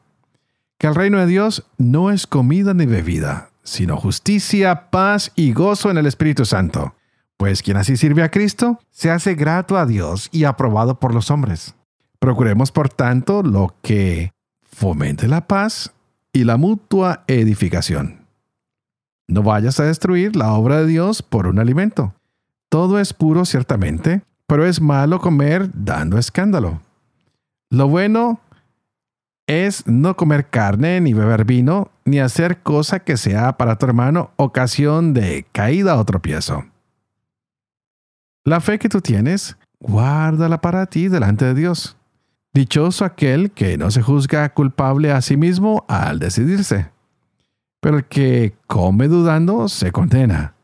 que 0.78 0.88
el 0.88 0.96
reino 0.96 1.20
de 1.20 1.28
Dios 1.28 1.66
no 1.78 2.10
es 2.10 2.26
comida 2.26 2.74
ni 2.74 2.86
bebida, 2.86 3.50
sino 3.64 3.98
justicia, 3.98 4.90
paz 4.90 5.32
y 5.36 5.54
gozo 5.54 5.90
en 5.90 5.98
el 5.98 6.06
Espíritu 6.06 6.46
Santo. 6.46 6.96
Pues 7.38 7.62
quien 7.62 7.78
así 7.78 7.98
sirve 7.98 8.24
a 8.24 8.30
Cristo, 8.32 8.80
se 8.92 9.10
hace 9.10 9.36
grato 9.36 9.78
a 9.78 9.86
Dios 9.86 10.30
y 10.32 10.44
aprobado 10.44 11.00
por 11.00 11.14
los 11.14 11.32
hombres. 11.32 11.76
Procuremos, 12.20 12.72
por 12.72 12.90
tanto, 12.90 13.44
lo 13.44 13.76
que 13.82 14.32
fomente 14.62 15.28
la 15.28 15.48
paz 15.48 15.94
y 16.32 16.44
la 16.44 16.58
mutua 16.58 17.24
edificación. 17.28 18.26
No 19.28 19.44
vayas 19.44 19.80
a 19.80 19.86
destruir 19.86 20.36
la 20.36 20.54
obra 20.54 20.80
de 20.80 20.88
Dios 20.88 21.22
por 21.22 21.48
un 21.48 21.60
alimento. 21.60 22.14
Todo 22.70 23.00
es 23.00 23.14
puro 23.14 23.46
ciertamente, 23.46 24.24
pero 24.48 24.66
es 24.66 24.82
malo 24.82 25.20
comer 25.20 25.70
dando 25.74 26.18
escándalo. 26.18 26.82
Lo 27.70 27.88
bueno 27.88 28.40
es 29.48 29.86
no 29.88 30.16
comer 30.16 30.50
carne, 30.50 31.02
ni 31.02 31.14
beber 31.14 31.46
vino, 31.46 31.92
ni 32.06 32.20
hacer 32.20 32.62
cosa 32.62 33.00
que 33.00 33.18
sea 33.18 33.58
para 33.58 33.78
tu 33.78 33.86
hermano 33.86 34.32
ocasión 34.38 35.14
de 35.14 35.46
caída 35.52 35.98
o 35.98 36.06
tropiezo. 36.06 36.66
La 38.46 38.62
fe 38.62 38.80
que 38.80 38.90
tú 38.90 39.02
tienes, 39.02 39.58
guárdala 39.80 40.62
para 40.62 40.86
ti 40.86 41.08
delante 41.08 41.46
de 41.46 41.54
Dios. 41.54 41.98
Dichoso 42.54 43.06
aquel 43.06 43.52
que 43.52 43.78
no 43.78 43.90
se 43.90 44.02
juzga 44.02 44.54
culpable 44.54 45.12
a 45.12 45.22
sí 45.22 45.38
mismo 45.38 45.86
al 45.88 46.20
decidirse. 46.20 46.92
Pero 47.80 47.98
el 47.98 48.06
que 48.06 48.56
come 48.68 49.08
dudando 49.08 49.68
se 49.68 49.92
condena, 49.92 50.56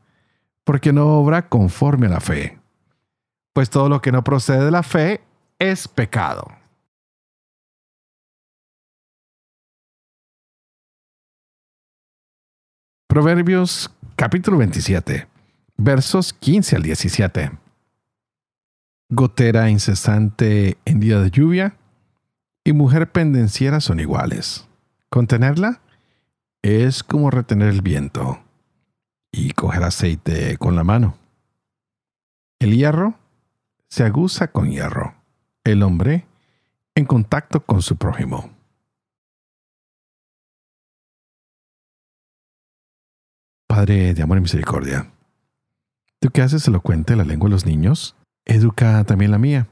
porque 0.63 0.93
no 0.93 1.19
obra 1.19 1.49
conforme 1.49 2.07
a 2.07 2.11
la 2.11 2.19
fe. 2.19 2.59
Pues 3.53 3.69
todo 3.69 3.89
lo 3.89 4.01
que 4.01 4.11
no 4.11 4.23
procede 4.23 4.65
de 4.65 4.71
la 4.71 4.83
fe 4.83 5.21
es 5.57 5.87
pecado. 5.87 6.58
Proverbios 13.09 13.89
capítulo 14.15 14.59
27, 14.59 15.27
versos 15.77 16.31
15 16.31 16.75
al 16.75 16.83
17. 16.83 17.51
Gotera 19.09 19.71
incesante 19.71 20.77
en 20.85 20.99
día 20.99 21.19
de 21.19 21.31
lluvia 21.31 21.75
y 22.63 22.73
mujer 22.73 23.11
pendenciera 23.11 23.81
son 23.81 23.99
iguales. 23.99 24.67
Contenerla 25.09 25.81
es 26.61 27.01
como 27.01 27.31
retener 27.31 27.69
el 27.69 27.81
viento 27.81 28.43
y 29.31 29.53
coger 29.53 29.81
aceite 29.85 30.55
con 30.57 30.75
la 30.75 30.83
mano. 30.83 31.17
El 32.59 32.77
hierro 32.77 33.15
se 33.87 34.03
aguza 34.03 34.51
con 34.51 34.69
hierro. 34.69 35.15
El 35.63 35.81
hombre 35.81 36.27
en 36.93 37.05
contacto 37.05 37.65
con 37.65 37.81
su 37.81 37.95
prójimo. 37.95 38.51
Padre 43.79 44.13
de 44.13 44.21
amor 44.21 44.37
y 44.37 44.41
misericordia, 44.41 45.09
tú 46.19 46.31
que 46.31 46.41
haces 46.41 46.67
elocuente 46.67 47.15
la 47.15 47.23
lengua 47.23 47.47
de 47.47 47.53
los 47.53 47.65
niños, 47.65 48.13
educa 48.43 49.05
también 49.05 49.31
la 49.31 49.37
mía, 49.37 49.69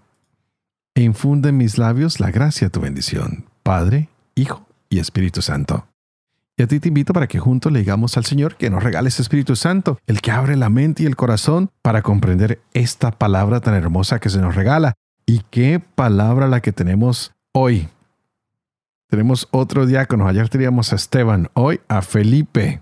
e 0.96 1.02
infunde 1.02 1.50
en 1.50 1.58
mis 1.58 1.78
labios 1.78 2.22
la 2.22 2.32
gracia 2.32 2.68
de 2.68 2.72
tu 2.72 2.80
bendición, 2.80 3.44
Padre, 3.64 4.08
Hijo 4.34 4.66
y 4.88 5.00
Espíritu 5.00 5.42
Santo. 5.42 5.90
Y 6.56 6.64
a 6.64 6.68
ti 6.68 6.80
te 6.80 6.88
invito 6.88 7.12
para 7.12 7.28
que 7.28 7.40
juntos 7.40 7.70
le 7.74 7.80
digamos 7.80 8.16
al 8.16 8.24
Señor 8.24 8.56
que 8.56 8.70
nos 8.70 8.82
regale 8.82 9.10
ese 9.10 9.24
Espíritu 9.24 9.58
Santo, 9.58 10.00
el 10.08 10.22
que 10.22 10.32
abre 10.32 10.56
la 10.56 10.70
mente 10.70 11.04
y 11.04 11.06
el 11.06 11.18
corazón 11.18 11.70
para 11.82 12.02
comprender 12.02 12.62
esta 12.74 13.12
palabra 13.12 13.60
tan 13.60 13.74
hermosa 13.74 14.22
que 14.22 14.30
se 14.30 14.40
nos 14.40 14.56
regala. 14.56 14.94
Y 15.26 15.42
qué 15.52 15.82
palabra 15.82 16.48
la 16.48 16.62
que 16.62 16.72
tenemos 16.72 17.34
hoy. 17.52 17.90
Tenemos 19.10 19.50
otro 19.52 19.86
diácono. 19.86 20.30
Ayer 20.30 20.48
teníamos 20.48 20.94
a 20.94 20.96
Esteban, 20.96 21.50
hoy 21.56 21.82
a 21.90 22.02
Felipe. 22.02 22.82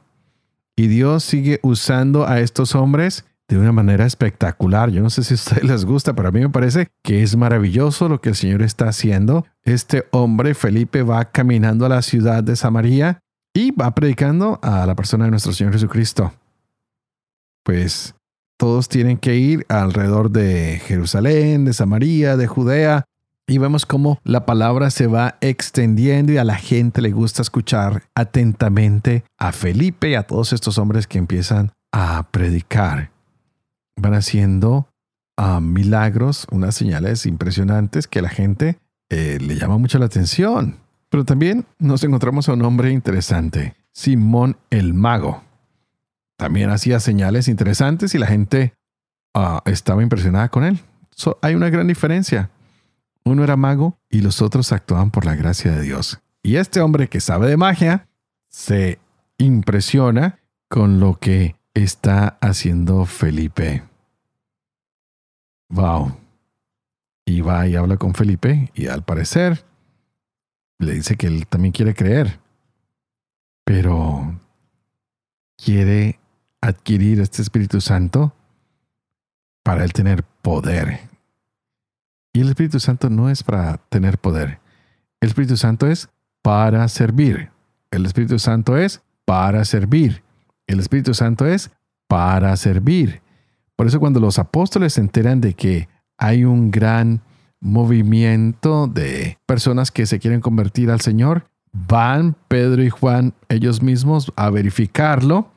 Y 0.76 0.88
Dios 0.88 1.24
sigue 1.24 1.60
usando 1.64 2.28
a 2.28 2.40
estos 2.42 2.76
hombres 2.76 3.26
de 3.48 3.58
una 3.58 3.72
manera 3.72 4.06
espectacular. 4.06 4.90
Yo 4.90 5.02
no 5.02 5.10
sé 5.10 5.24
si 5.24 5.34
a 5.34 5.36
ustedes 5.36 5.64
les 5.64 5.86
gusta, 5.86 6.14
pero 6.14 6.30
a 6.30 6.32
mí 6.32 6.42
me 6.42 6.50
parece 6.50 6.88
que 7.04 7.24
es 7.24 7.36
maravilloso 7.36 8.10
lo 8.10 8.20
que 8.20 8.30
el 8.30 8.36
Señor 8.36 8.62
está 8.62 8.90
haciendo. 8.90 9.46
Este 9.64 10.06
hombre, 10.12 10.54
Felipe, 10.54 11.04
va 11.04 11.26
caminando 11.32 11.86
a 11.86 11.90
la 11.90 12.02
ciudad 12.02 12.44
de 12.44 12.56
Samaria 12.56 13.20
y 13.54 13.72
va 13.72 13.96
predicando 13.96 14.60
a 14.62 14.86
la 14.86 14.96
persona 14.96 15.26
de 15.26 15.32
nuestro 15.32 15.54
Señor 15.54 15.74
Jesucristo. 15.74 16.34
Pues 17.64 18.16
todos 18.58 18.90
tienen 18.90 19.18
que 19.18 19.36
ir 19.36 19.66
alrededor 19.70 20.32
de 20.32 20.82
Jerusalén, 20.86 21.66
de 21.66 21.74
Samaria, 21.74 22.38
de 22.38 22.48
Judea, 22.48 23.06
y 23.48 23.58
vemos 23.58 23.86
cómo 23.86 24.20
la 24.24 24.46
palabra 24.46 24.90
se 24.90 25.08
va 25.08 25.38
extendiendo 25.42 26.34
y 26.34 26.38
a 26.38 26.44
la 26.44 26.56
gente 26.56 27.02
le 27.02 27.12
gusta 27.12 27.42
escuchar 27.42 28.04
atentamente 28.16 29.24
a 29.38 29.52
Felipe 29.52 30.10
y 30.10 30.16
a 30.16 30.24
todos 30.24 30.54
estos 30.54 30.78
hombres 30.78 31.08
que 31.08 31.18
empiezan 31.18 31.72
a 31.92 32.28
predicar 32.32 33.12
van 33.98 34.14
haciendo 34.14 34.90
ah, 35.38 35.60
milagros, 35.62 36.48
unas 36.52 36.76
señales 36.76 37.26
impresionantes 37.26 38.08
que 38.08 38.22
la 38.22 38.30
gente 38.30 38.78
eh, 39.10 39.38
le 39.40 39.56
llama 39.56 39.78
mucho 39.78 40.00
la 40.00 40.06
atención. 40.06 40.78
Pero 41.10 41.24
también 41.24 41.66
nos 41.80 42.04
encontramos 42.04 42.50
a 42.50 42.54
un 42.54 42.64
hombre 42.64 42.92
interesante, 42.92 43.76
Simón 43.94 44.58
el 44.70 44.94
Mago. 44.94 45.44
También 46.38 46.70
hacía 46.70 47.00
señales 47.00 47.48
interesantes 47.48 48.14
y 48.16 48.18
la 48.18 48.28
gente 48.28 48.74
ah, 49.34 49.62
estaba 49.66 50.04
impresionada 50.04 50.50
con 50.50 50.64
él. 50.64 50.80
hay 51.42 51.56
una 51.56 51.70
gran 51.70 51.88
diferencia. 51.88 52.50
Uno 53.26 53.44
era 53.44 53.58
mago 53.58 53.98
y 54.10 54.22
los 54.22 54.42
otros 54.42 54.72
actuaban 54.72 55.12
por 55.12 55.26
la 55.26 55.36
gracia 55.36 55.72
de 55.72 55.82
Dios. 55.82 56.22
Y 56.44 56.58
este 56.58 56.80
hombre 56.80 57.10
que 57.10 57.20
sabe 57.20 57.50
de 57.50 57.58
magia 57.58 58.08
se 58.48 59.00
impresiona 59.38 60.40
con 60.70 61.00
lo 61.00 61.16
que 61.16 61.56
está 61.74 62.38
haciendo 62.40 63.06
Felipe. 63.06 63.84
Wow. 65.70 66.16
Y 67.26 67.42
va 67.42 67.68
y 67.68 67.76
habla 67.76 67.98
con 67.98 68.14
Felipe 68.14 68.72
y 68.76 68.88
al 68.88 69.04
parecer 69.04 69.66
le 70.78 70.94
dice 70.94 71.18
que 71.18 71.28
él 71.28 71.48
también 71.48 71.72
quiere 71.72 71.96
creer, 71.96 72.40
pero 73.64 74.40
quiere 75.58 76.20
adquirir 76.62 77.20
este 77.22 77.42
Espíritu 77.42 77.82
Santo 77.82 78.34
para 79.64 79.84
él 79.84 79.94
tener 79.94 80.24
poder. 80.24 81.15
Y 82.36 82.42
el 82.42 82.50
Espíritu 82.50 82.82
Santo 82.82 83.10
no 83.10 83.30
es 83.30 83.44
para 83.44 83.78
tener 83.88 84.18
poder. 84.18 84.60
El 85.22 85.30
Espíritu 85.30 85.56
Santo 85.56 85.88
es 85.88 86.10
para 86.42 86.86
servir. 86.90 87.50
El 87.92 88.06
Espíritu 88.06 88.40
Santo 88.40 88.76
es 88.76 89.02
para 89.24 89.64
servir. 89.64 90.22
El 90.68 90.82
Espíritu 90.82 91.14
Santo 91.14 91.46
es 91.46 91.72
para 92.10 92.54
servir. 92.58 93.22
Por 93.78 93.88
eso 93.88 94.02
cuando 94.02 94.20
los 94.20 94.38
apóstoles 94.38 94.96
se 94.96 95.00
enteran 95.00 95.40
de 95.40 95.54
que 95.54 95.88
hay 96.18 96.44
un 96.44 96.72
gran 96.72 97.22
movimiento 97.62 98.88
de 98.88 99.38
personas 99.46 99.90
que 99.90 100.06
se 100.06 100.20
quieren 100.20 100.42
convertir 100.42 100.92
al 100.92 101.00
Señor, 101.00 101.46
van 101.72 102.36
Pedro 102.50 102.84
y 102.84 102.90
Juan 102.90 103.34
ellos 103.48 103.82
mismos 103.82 104.34
a 104.36 104.50
verificarlo 104.50 105.54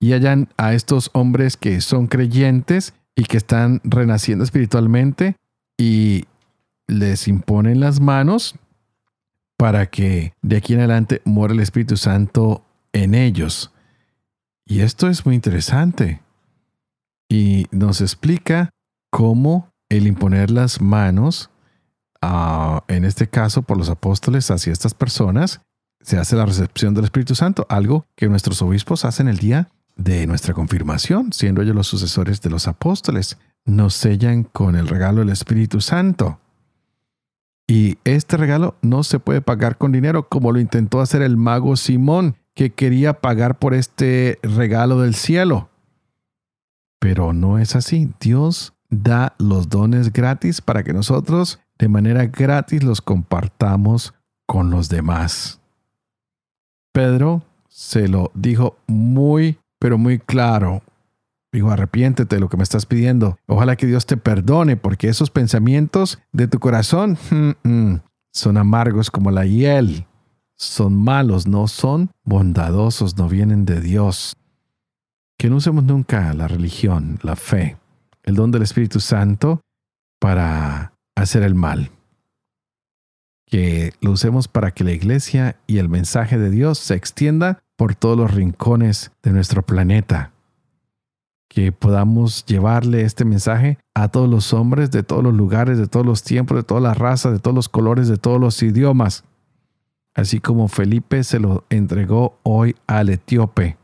y 0.00 0.14
hallan 0.14 0.48
a 0.56 0.72
estos 0.72 1.10
hombres 1.12 1.58
que 1.58 1.82
son 1.82 2.06
creyentes 2.06 2.94
y 3.14 3.24
que 3.24 3.36
están 3.36 3.82
renaciendo 3.84 4.44
espiritualmente 4.44 5.36
y 5.76 6.24
les 6.86 7.28
imponen 7.28 7.80
las 7.80 8.00
manos 8.00 8.54
para 9.56 9.86
que 9.86 10.34
de 10.42 10.56
aquí 10.56 10.74
en 10.74 10.80
adelante 10.80 11.22
muera 11.24 11.54
el 11.54 11.60
Espíritu 11.60 11.96
Santo 11.96 12.64
en 12.92 13.14
ellos. 13.14 13.72
Y 14.64 14.80
esto 14.80 15.08
es 15.08 15.24
muy 15.24 15.34
interesante. 15.34 16.22
Y 17.28 17.66
nos 17.70 18.00
explica 18.00 18.70
cómo 19.10 19.70
el 19.88 20.06
imponer 20.06 20.50
las 20.50 20.80
manos, 20.80 21.50
ah, 22.20 22.84
en 22.88 23.04
este 23.04 23.28
caso 23.28 23.62
por 23.62 23.76
los 23.76 23.88
apóstoles 23.88 24.50
hacia 24.50 24.72
estas 24.72 24.94
personas, 24.94 25.60
se 26.00 26.18
hace 26.18 26.36
la 26.36 26.46
recepción 26.46 26.94
del 26.94 27.04
Espíritu 27.04 27.34
Santo, 27.34 27.66
algo 27.68 28.06
que 28.14 28.28
nuestros 28.28 28.62
obispos 28.62 29.04
hacen 29.04 29.26
el 29.26 29.38
día 29.38 29.68
de 29.96 30.26
nuestra 30.26 30.54
confirmación, 30.54 31.32
siendo 31.32 31.62
ellos 31.62 31.74
los 31.74 31.88
sucesores 31.88 32.40
de 32.42 32.50
los 32.50 32.68
apóstoles. 32.68 33.38
Nos 33.66 33.94
sellan 33.94 34.44
con 34.44 34.76
el 34.76 34.88
regalo 34.88 35.20
del 35.20 35.28
Espíritu 35.28 35.80
Santo. 35.80 36.40
Y 37.66 37.98
este 38.04 38.36
regalo 38.36 38.76
no 38.80 39.02
se 39.02 39.18
puede 39.18 39.40
pagar 39.40 39.76
con 39.76 39.92
dinero 39.92 40.28
como 40.28 40.52
lo 40.52 40.60
intentó 40.60 41.00
hacer 41.00 41.20
el 41.20 41.36
mago 41.36 41.76
Simón, 41.76 42.36
que 42.54 42.72
quería 42.72 43.20
pagar 43.20 43.58
por 43.58 43.74
este 43.74 44.38
regalo 44.42 45.00
del 45.00 45.14
cielo. 45.14 45.68
Pero 47.00 47.32
no 47.32 47.58
es 47.58 47.76
así. 47.76 48.10
Dios 48.20 48.72
da 48.88 49.34
los 49.38 49.68
dones 49.68 50.12
gratis 50.12 50.60
para 50.60 50.82
que 50.84 50.92
nosotros 50.92 51.60
de 51.78 51.88
manera 51.88 52.26
gratis 52.26 52.82
los 52.82 53.02
compartamos 53.02 54.14
con 54.46 54.70
los 54.70 54.88
demás. 54.88 55.60
Pedro 56.92 57.42
se 57.68 58.08
lo 58.08 58.30
dijo 58.34 58.78
muy, 58.86 59.58
pero 59.78 59.98
muy 59.98 60.18
claro. 60.18 60.82
Dijo, 61.52 61.70
arrepiéntete 61.70 62.36
de 62.36 62.40
lo 62.40 62.48
que 62.48 62.56
me 62.56 62.62
estás 62.62 62.86
pidiendo. 62.86 63.38
Ojalá 63.46 63.76
que 63.76 63.86
Dios 63.86 64.06
te 64.06 64.16
perdone 64.16 64.76
porque 64.76 65.08
esos 65.08 65.30
pensamientos 65.30 66.18
de 66.32 66.48
tu 66.48 66.58
corazón 66.58 67.16
mm, 67.30 67.68
mm, 67.68 68.00
son 68.32 68.56
amargos 68.56 69.10
como 69.10 69.30
la 69.30 69.46
hiel 69.46 70.06
son 70.56 70.96
malos, 70.96 71.46
no 71.46 71.68
son 71.68 72.10
bondadosos, 72.24 73.16
no 73.16 73.28
vienen 73.28 73.64
de 73.64 73.80
Dios. 73.80 74.34
Que 75.38 75.50
no 75.50 75.56
usemos 75.56 75.84
nunca 75.84 76.32
la 76.32 76.48
religión, 76.48 77.18
la 77.22 77.36
fe, 77.36 77.76
el 78.22 78.34
don 78.34 78.50
del 78.50 78.62
Espíritu 78.62 79.00
Santo 79.00 79.60
para 80.18 80.94
hacer 81.14 81.42
el 81.42 81.54
mal. 81.54 81.90
Que 83.46 83.92
lo 84.00 84.12
usemos 84.12 84.48
para 84.48 84.72
que 84.72 84.82
la 84.82 84.92
iglesia 84.92 85.56
y 85.66 85.78
el 85.78 85.88
mensaje 85.88 86.38
de 86.38 86.50
Dios 86.50 86.78
se 86.78 86.94
extienda 86.94 87.62
por 87.76 87.94
todos 87.94 88.16
los 88.16 88.32
rincones 88.32 89.12
de 89.22 89.32
nuestro 89.32 89.62
planeta. 89.62 90.32
Que 91.48 91.72
podamos 91.72 92.44
llevarle 92.46 93.02
este 93.02 93.24
mensaje 93.24 93.78
a 93.94 94.08
todos 94.08 94.28
los 94.28 94.52
hombres 94.52 94.90
de 94.90 95.02
todos 95.02 95.22
los 95.22 95.34
lugares, 95.34 95.78
de 95.78 95.86
todos 95.86 96.04
los 96.04 96.22
tiempos, 96.22 96.56
de 96.56 96.62
todas 96.64 96.82
las 96.82 96.98
razas, 96.98 97.32
de 97.32 97.38
todos 97.38 97.54
los 97.54 97.68
colores, 97.68 98.08
de 98.08 98.18
todos 98.18 98.40
los 98.40 98.62
idiomas 98.62 99.24
así 100.16 100.40
como 100.40 100.66
Felipe 100.68 101.22
se 101.22 101.38
lo 101.38 101.64
entregó 101.70 102.40
hoy 102.42 102.74
al 102.86 103.10
etíope. 103.10 103.76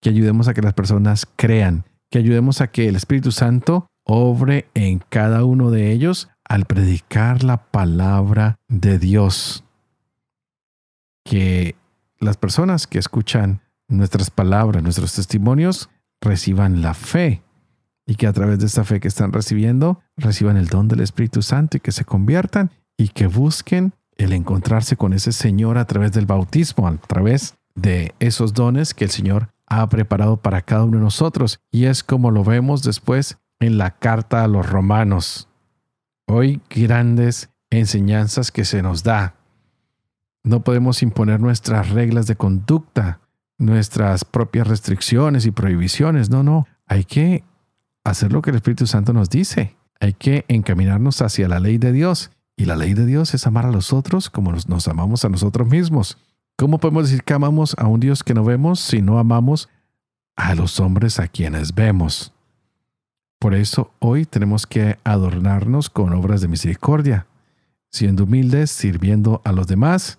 Que 0.00 0.08
ayudemos 0.08 0.48
a 0.48 0.54
que 0.54 0.62
las 0.62 0.72
personas 0.72 1.26
crean, 1.36 1.84
que 2.10 2.18
ayudemos 2.18 2.60
a 2.60 2.68
que 2.68 2.88
el 2.88 2.96
Espíritu 2.96 3.32
Santo 3.32 3.86
obre 4.04 4.68
en 4.74 5.00
cada 5.08 5.44
uno 5.44 5.70
de 5.70 5.92
ellos 5.92 6.28
al 6.44 6.64
predicar 6.64 7.44
la 7.44 7.70
palabra 7.70 8.58
de 8.68 8.98
Dios. 8.98 9.64
Que 11.24 11.76
las 12.18 12.36
personas 12.36 12.86
que 12.86 12.98
escuchan 12.98 13.60
nuestras 13.88 14.30
palabras, 14.30 14.82
nuestros 14.82 15.14
testimonios, 15.14 15.90
reciban 16.22 16.80
la 16.80 16.94
fe 16.94 17.42
y 18.06 18.14
que 18.14 18.26
a 18.26 18.32
través 18.32 18.58
de 18.58 18.66
esta 18.66 18.84
fe 18.84 19.00
que 19.00 19.08
están 19.08 19.32
recibiendo, 19.32 20.00
reciban 20.16 20.56
el 20.56 20.68
don 20.68 20.88
del 20.88 21.00
Espíritu 21.00 21.42
Santo 21.42 21.76
y 21.76 21.80
que 21.80 21.92
se 21.92 22.04
conviertan 22.04 22.70
y 22.96 23.08
que 23.08 23.26
busquen 23.26 23.92
el 24.16 24.32
encontrarse 24.32 24.96
con 24.96 25.12
ese 25.12 25.32
Señor 25.32 25.78
a 25.78 25.86
través 25.86 26.12
del 26.12 26.26
bautismo, 26.26 26.88
a 26.88 26.96
través 26.96 27.54
de 27.74 28.14
esos 28.20 28.54
dones 28.54 28.94
que 28.94 29.04
el 29.04 29.10
Señor 29.10 29.50
ha 29.66 29.88
preparado 29.88 30.36
para 30.36 30.62
cada 30.62 30.84
uno 30.84 30.98
de 30.98 31.04
nosotros. 31.04 31.60
Y 31.70 31.86
es 31.86 32.02
como 32.02 32.30
lo 32.30 32.44
vemos 32.44 32.82
después 32.82 33.38
en 33.60 33.78
la 33.78 33.92
carta 33.92 34.44
a 34.44 34.48
los 34.48 34.68
romanos. 34.68 35.48
Hoy 36.26 36.60
grandes 36.70 37.50
enseñanzas 37.70 38.50
que 38.50 38.64
se 38.64 38.82
nos 38.82 39.02
da. 39.02 39.34
No 40.44 40.62
podemos 40.62 41.02
imponer 41.02 41.40
nuestras 41.40 41.90
reglas 41.90 42.26
de 42.26 42.36
conducta, 42.36 43.20
nuestras 43.62 44.24
propias 44.24 44.66
restricciones 44.66 45.46
y 45.46 45.50
prohibiciones. 45.50 46.30
No, 46.30 46.42
no. 46.42 46.66
Hay 46.86 47.04
que 47.04 47.44
hacer 48.04 48.32
lo 48.32 48.42
que 48.42 48.50
el 48.50 48.56
Espíritu 48.56 48.86
Santo 48.86 49.12
nos 49.12 49.30
dice. 49.30 49.76
Hay 50.00 50.12
que 50.12 50.44
encaminarnos 50.48 51.22
hacia 51.22 51.48
la 51.48 51.60
ley 51.60 51.78
de 51.78 51.92
Dios. 51.92 52.30
Y 52.56 52.66
la 52.66 52.76
ley 52.76 52.94
de 52.94 53.06
Dios 53.06 53.34
es 53.34 53.46
amar 53.46 53.66
a 53.66 53.70
los 53.70 53.92
otros 53.92 54.28
como 54.28 54.52
nos, 54.52 54.88
amamos 54.88 55.24
a 55.24 55.28
nosotros 55.28 55.66
mismos. 55.68 56.18
¿Cómo 56.56 56.78
podemos 56.78 57.04
decir 57.04 57.22
que 57.22 57.32
amamos 57.32 57.74
a 57.78 57.86
un 57.86 58.00
Dios 58.00 58.22
que 58.22 58.34
no 58.34 58.44
vemos 58.44 58.80
si 58.80 59.00
no 59.00 59.18
amamos 59.18 59.68
a 60.36 60.54
los 60.54 60.78
hombres 60.80 61.18
a 61.18 61.28
quienes 61.28 61.74
vemos? 61.74 62.32
Por 63.38 63.54
eso 63.54 63.90
hoy 63.98 64.26
tenemos 64.26 64.66
que 64.66 64.98
adornarnos 65.02 65.88
con 65.88 66.12
obras 66.12 66.40
de 66.40 66.48
misericordia, 66.48 67.26
siendo 67.90 68.24
humildes, 68.24 68.70
sirviendo 68.70 69.40
a 69.44 69.52
los 69.52 69.66
demás, 69.66 70.18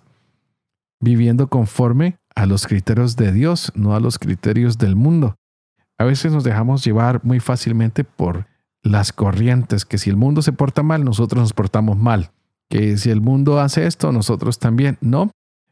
viviendo 1.00 1.48
conforme 1.48 2.16
a 2.34 2.46
los 2.46 2.66
criterios 2.66 3.16
de 3.16 3.32
Dios, 3.32 3.72
no 3.74 3.94
a 3.94 4.00
los 4.00 4.18
criterios 4.18 4.78
del 4.78 4.96
mundo. 4.96 5.36
A 5.98 6.04
veces 6.04 6.32
nos 6.32 6.44
dejamos 6.44 6.84
llevar 6.84 7.24
muy 7.24 7.40
fácilmente 7.40 8.04
por 8.04 8.46
las 8.82 9.12
corrientes, 9.12 9.84
que 9.84 9.98
si 9.98 10.10
el 10.10 10.16
mundo 10.16 10.42
se 10.42 10.52
porta 10.52 10.82
mal, 10.82 11.04
nosotros 11.04 11.40
nos 11.40 11.52
portamos 11.52 11.96
mal, 11.96 12.30
que 12.68 12.98
si 12.98 13.10
el 13.10 13.20
mundo 13.20 13.60
hace 13.60 13.86
esto, 13.86 14.12
nosotros 14.12 14.58
también. 14.58 14.98
No, 15.00 15.30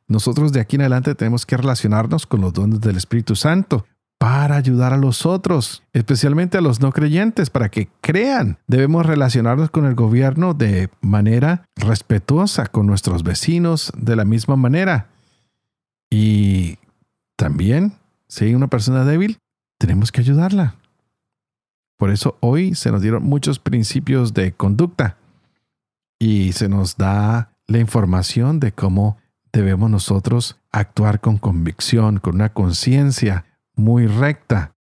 nosotros 0.09 0.53
de 0.53 0.61
aquí 0.61 0.77
en 0.77 0.83
adelante 0.83 1.15
tenemos 1.15 1.47
que 1.47 1.57
relacionarnos 1.57 2.27
con 2.27 2.41
los 2.41 2.53
dones 2.53 2.81
del 2.81 2.97
Espíritu 2.97 3.37
Santo 3.37 3.85
para 4.19 4.55
ayudar 4.55 4.93
a 4.93 4.99
los 4.99 5.27
otros, 5.27 5.83
especialmente 5.93 6.57
a 6.57 6.61
los 6.61 6.81
no 6.81 6.93
creyentes, 6.93 7.51
para 7.51 7.71
que 7.71 7.89
crean. 8.01 8.57
Debemos 8.69 9.05
relacionarnos 9.05 9.71
con 9.71 9.85
el 9.85 9.97
gobierno 9.97 10.55
de 10.55 10.91
manera 11.01 11.65
respetuosa, 11.75 12.67
con 12.67 12.87
nuestros 12.87 13.25
vecinos 13.25 13.93
de 13.97 14.15
la 14.15 14.25
misma 14.25 14.55
manera. 14.55 15.09
Y 16.15 16.79
también, 17.37 17.95
si 18.29 18.45
hay 18.45 18.55
una 18.55 18.67
persona 18.67 19.07
débil, 19.07 19.39
tenemos 19.79 20.13
que 20.13 20.21
ayudarla. 20.21 20.75
Por 21.97 22.11
eso 22.11 22.37
hoy 22.41 22.75
se 22.75 22.93
nos 22.93 23.01
dieron 23.01 23.23
muchos 23.23 23.59
principios 23.59 24.35
de 24.35 24.53
conducta 24.53 25.17
y 26.19 26.53
se 26.53 26.69
nos 26.69 26.99
da 26.99 27.55
la 27.67 27.79
información 27.79 28.61
de 28.61 28.73
cómo 28.73 29.17
debemos 29.55 29.89
nosotros 29.89 30.61
actuar 30.71 31.19
con 31.21 31.39
convicción, 31.39 32.19
con 32.19 32.35
una 32.35 32.53
conciencia 32.53 33.47
muy 33.75 34.07
recta, 34.07 34.75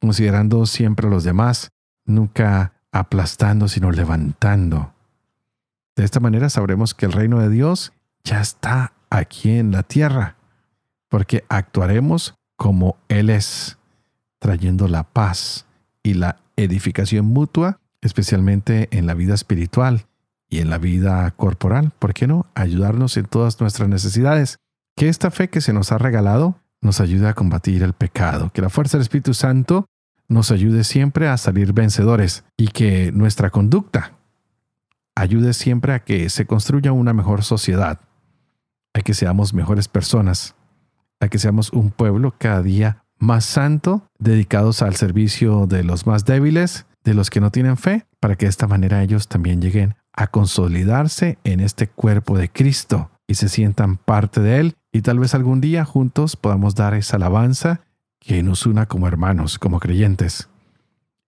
considerando 0.00 0.64
siempre 0.64 1.06
a 1.06 1.10
los 1.10 1.22
demás, 1.22 1.70
nunca 2.06 2.72
aplastando, 2.92 3.68
sino 3.68 3.90
levantando. 3.90 4.94
De 5.96 6.04
esta 6.04 6.18
manera 6.18 6.48
sabremos 6.48 6.94
que 6.94 7.04
el 7.04 7.12
reino 7.12 7.40
de 7.40 7.50
Dios 7.50 7.92
ya 8.24 8.40
está 8.40 8.94
aquí 9.10 9.50
en 9.50 9.70
la 9.70 9.82
tierra, 9.82 10.36
porque 11.12 11.44
actuaremos 11.50 12.36
como 12.56 12.96
Él 13.08 13.28
es 13.28 13.76
trayendo 14.38 14.88
la 14.88 15.02
paz 15.02 15.66
y 16.02 16.14
la 16.14 16.38
edificación 16.56 17.26
mutua, 17.26 17.80
especialmente 18.00 18.88
en 18.92 19.06
la 19.06 19.12
vida 19.12 19.34
espiritual 19.34 20.06
y 20.48 20.60
en 20.60 20.70
la 20.70 20.78
vida 20.78 21.30
corporal. 21.32 21.92
¿Por 21.98 22.14
qué 22.14 22.26
no? 22.26 22.46
Ayudarnos 22.54 23.18
en 23.18 23.26
todas 23.26 23.60
nuestras 23.60 23.90
necesidades. 23.90 24.56
Que 24.96 25.10
esta 25.10 25.30
fe 25.30 25.50
que 25.50 25.60
se 25.60 25.74
nos 25.74 25.92
ha 25.92 25.98
regalado 25.98 26.56
nos 26.80 26.98
ayude 26.98 27.28
a 27.28 27.34
combatir 27.34 27.82
el 27.82 27.92
pecado. 27.92 28.50
Que 28.50 28.62
la 28.62 28.70
fuerza 28.70 28.96
del 28.96 29.02
Espíritu 29.02 29.34
Santo 29.34 29.84
nos 30.28 30.50
ayude 30.50 30.82
siempre 30.82 31.28
a 31.28 31.36
salir 31.36 31.74
vencedores 31.74 32.42
y 32.56 32.68
que 32.68 33.12
nuestra 33.12 33.50
conducta 33.50 34.12
ayude 35.14 35.52
siempre 35.52 35.92
a 35.92 35.98
que 35.98 36.30
se 36.30 36.46
construya 36.46 36.92
una 36.92 37.12
mejor 37.12 37.44
sociedad, 37.44 38.00
a 38.94 39.02
que 39.02 39.12
seamos 39.12 39.52
mejores 39.52 39.88
personas, 39.88 40.54
a 41.22 41.28
que 41.28 41.38
seamos 41.38 41.72
un 41.72 41.90
pueblo 41.90 42.34
cada 42.36 42.62
día 42.62 43.04
más 43.18 43.44
santo, 43.44 44.08
dedicados 44.18 44.82
al 44.82 44.96
servicio 44.96 45.68
de 45.68 45.84
los 45.84 46.06
más 46.06 46.24
débiles, 46.24 46.86
de 47.04 47.14
los 47.14 47.30
que 47.30 47.40
no 47.40 47.50
tienen 47.50 47.76
fe, 47.76 48.06
para 48.18 48.34
que 48.34 48.46
de 48.46 48.50
esta 48.50 48.66
manera 48.66 49.02
ellos 49.02 49.28
también 49.28 49.62
lleguen 49.62 49.94
a 50.12 50.26
consolidarse 50.26 51.38
en 51.44 51.60
este 51.60 51.86
cuerpo 51.86 52.36
de 52.36 52.50
Cristo 52.50 53.10
y 53.28 53.36
se 53.36 53.48
sientan 53.48 53.96
parte 53.98 54.40
de 54.40 54.58
Él 54.58 54.76
y 54.90 55.02
tal 55.02 55.20
vez 55.20 55.34
algún 55.34 55.60
día 55.60 55.84
juntos 55.84 56.34
podamos 56.34 56.74
dar 56.74 56.94
esa 56.94 57.16
alabanza 57.16 57.82
que 58.18 58.42
nos 58.42 58.66
una 58.66 58.86
como 58.86 59.06
hermanos, 59.06 59.60
como 59.60 59.78
creyentes. 59.78 60.48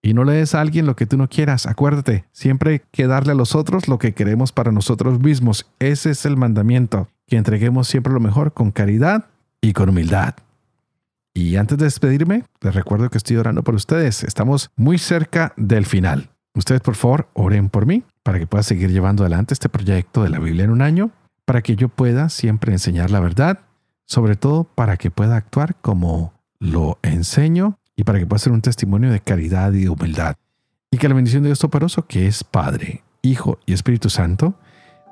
Y 0.01 0.13
no 0.13 0.25
le 0.25 0.33
des 0.33 0.55
a 0.55 0.61
alguien 0.61 0.85
lo 0.85 0.97
que 0.97 1.07
tú 1.07 1.17
no 1.17 1.29
quieras. 1.29 1.65
Acuérdate, 1.65 2.25
siempre 2.31 2.71
hay 2.71 2.81
que 2.91 3.07
darle 3.07 3.31
a 3.31 3.35
los 3.35 3.55
otros 3.55 3.87
lo 3.87 3.97
que 3.97 4.13
queremos 4.13 4.51
para 4.51 4.71
nosotros 4.71 5.19
mismos. 5.19 5.71
Ese 5.79 6.11
es 6.11 6.25
el 6.25 6.37
mandamiento, 6.37 7.07
que 7.27 7.37
entreguemos 7.37 7.87
siempre 7.87 8.13
lo 8.13 8.19
mejor 8.19 8.53
con 8.53 8.71
caridad 8.71 9.29
y 9.65 9.73
con 9.73 9.89
humildad. 9.89 10.35
Y 11.33 11.55
antes 11.57 11.77
de 11.77 11.85
despedirme, 11.85 12.43
les 12.61 12.75
recuerdo 12.75 13.09
que 13.09 13.17
estoy 13.17 13.37
orando 13.37 13.63
por 13.63 13.75
ustedes. 13.75 14.23
Estamos 14.23 14.69
muy 14.75 14.97
cerca 14.97 15.53
del 15.57 15.85
final. 15.85 16.29
Ustedes, 16.53 16.81
por 16.81 16.95
favor, 16.95 17.29
oren 17.33 17.69
por 17.69 17.85
mí 17.85 18.03
para 18.23 18.39
que 18.39 18.47
pueda 18.47 18.63
seguir 18.63 18.91
llevando 18.91 19.23
adelante 19.23 19.53
este 19.53 19.67
proyecto 19.67 20.23
de 20.23 20.29
la 20.29 20.39
Biblia 20.39 20.63
en 20.63 20.69
un 20.69 20.81
año, 20.81 21.11
para 21.45 21.61
que 21.61 21.75
yo 21.75 21.89
pueda 21.89 22.29
siempre 22.29 22.71
enseñar 22.71 23.11
la 23.11 23.19
verdad, 23.19 23.59
sobre 24.05 24.35
todo 24.35 24.63
para 24.63 24.97
que 24.97 25.11
pueda 25.11 25.35
actuar 25.35 25.75
como 25.81 26.33
lo 26.59 26.97
enseño 27.01 27.77
y 27.95 28.03
para 28.03 28.19
que 28.19 28.27
pueda 28.27 28.39
ser 28.39 28.53
un 28.53 28.61
testimonio 28.61 29.11
de 29.11 29.19
caridad 29.19 29.73
y 29.73 29.81
de 29.81 29.89
humildad. 29.89 30.35
Y 30.91 30.97
que 30.97 31.09
la 31.09 31.15
bendición 31.15 31.43
de 31.43 31.49
Dios 31.49 31.59
Toporoso, 31.59 32.07
que 32.07 32.27
es 32.27 32.43
Padre, 32.43 33.03
Hijo 33.21 33.59
y 33.65 33.73
Espíritu 33.73 34.09
Santo, 34.09 34.57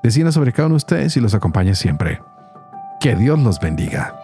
descienda 0.04 0.32
sobre 0.32 0.54
cada 0.54 0.68
uno 0.68 0.76
de 0.76 0.78
ustedes 0.78 1.18
y 1.18 1.20
los 1.20 1.34
acompañe 1.34 1.76
siempre. 1.76 2.22
Que 3.00 3.16
Dios 3.16 3.38
los 3.40 3.60
bendiga. 3.60 4.23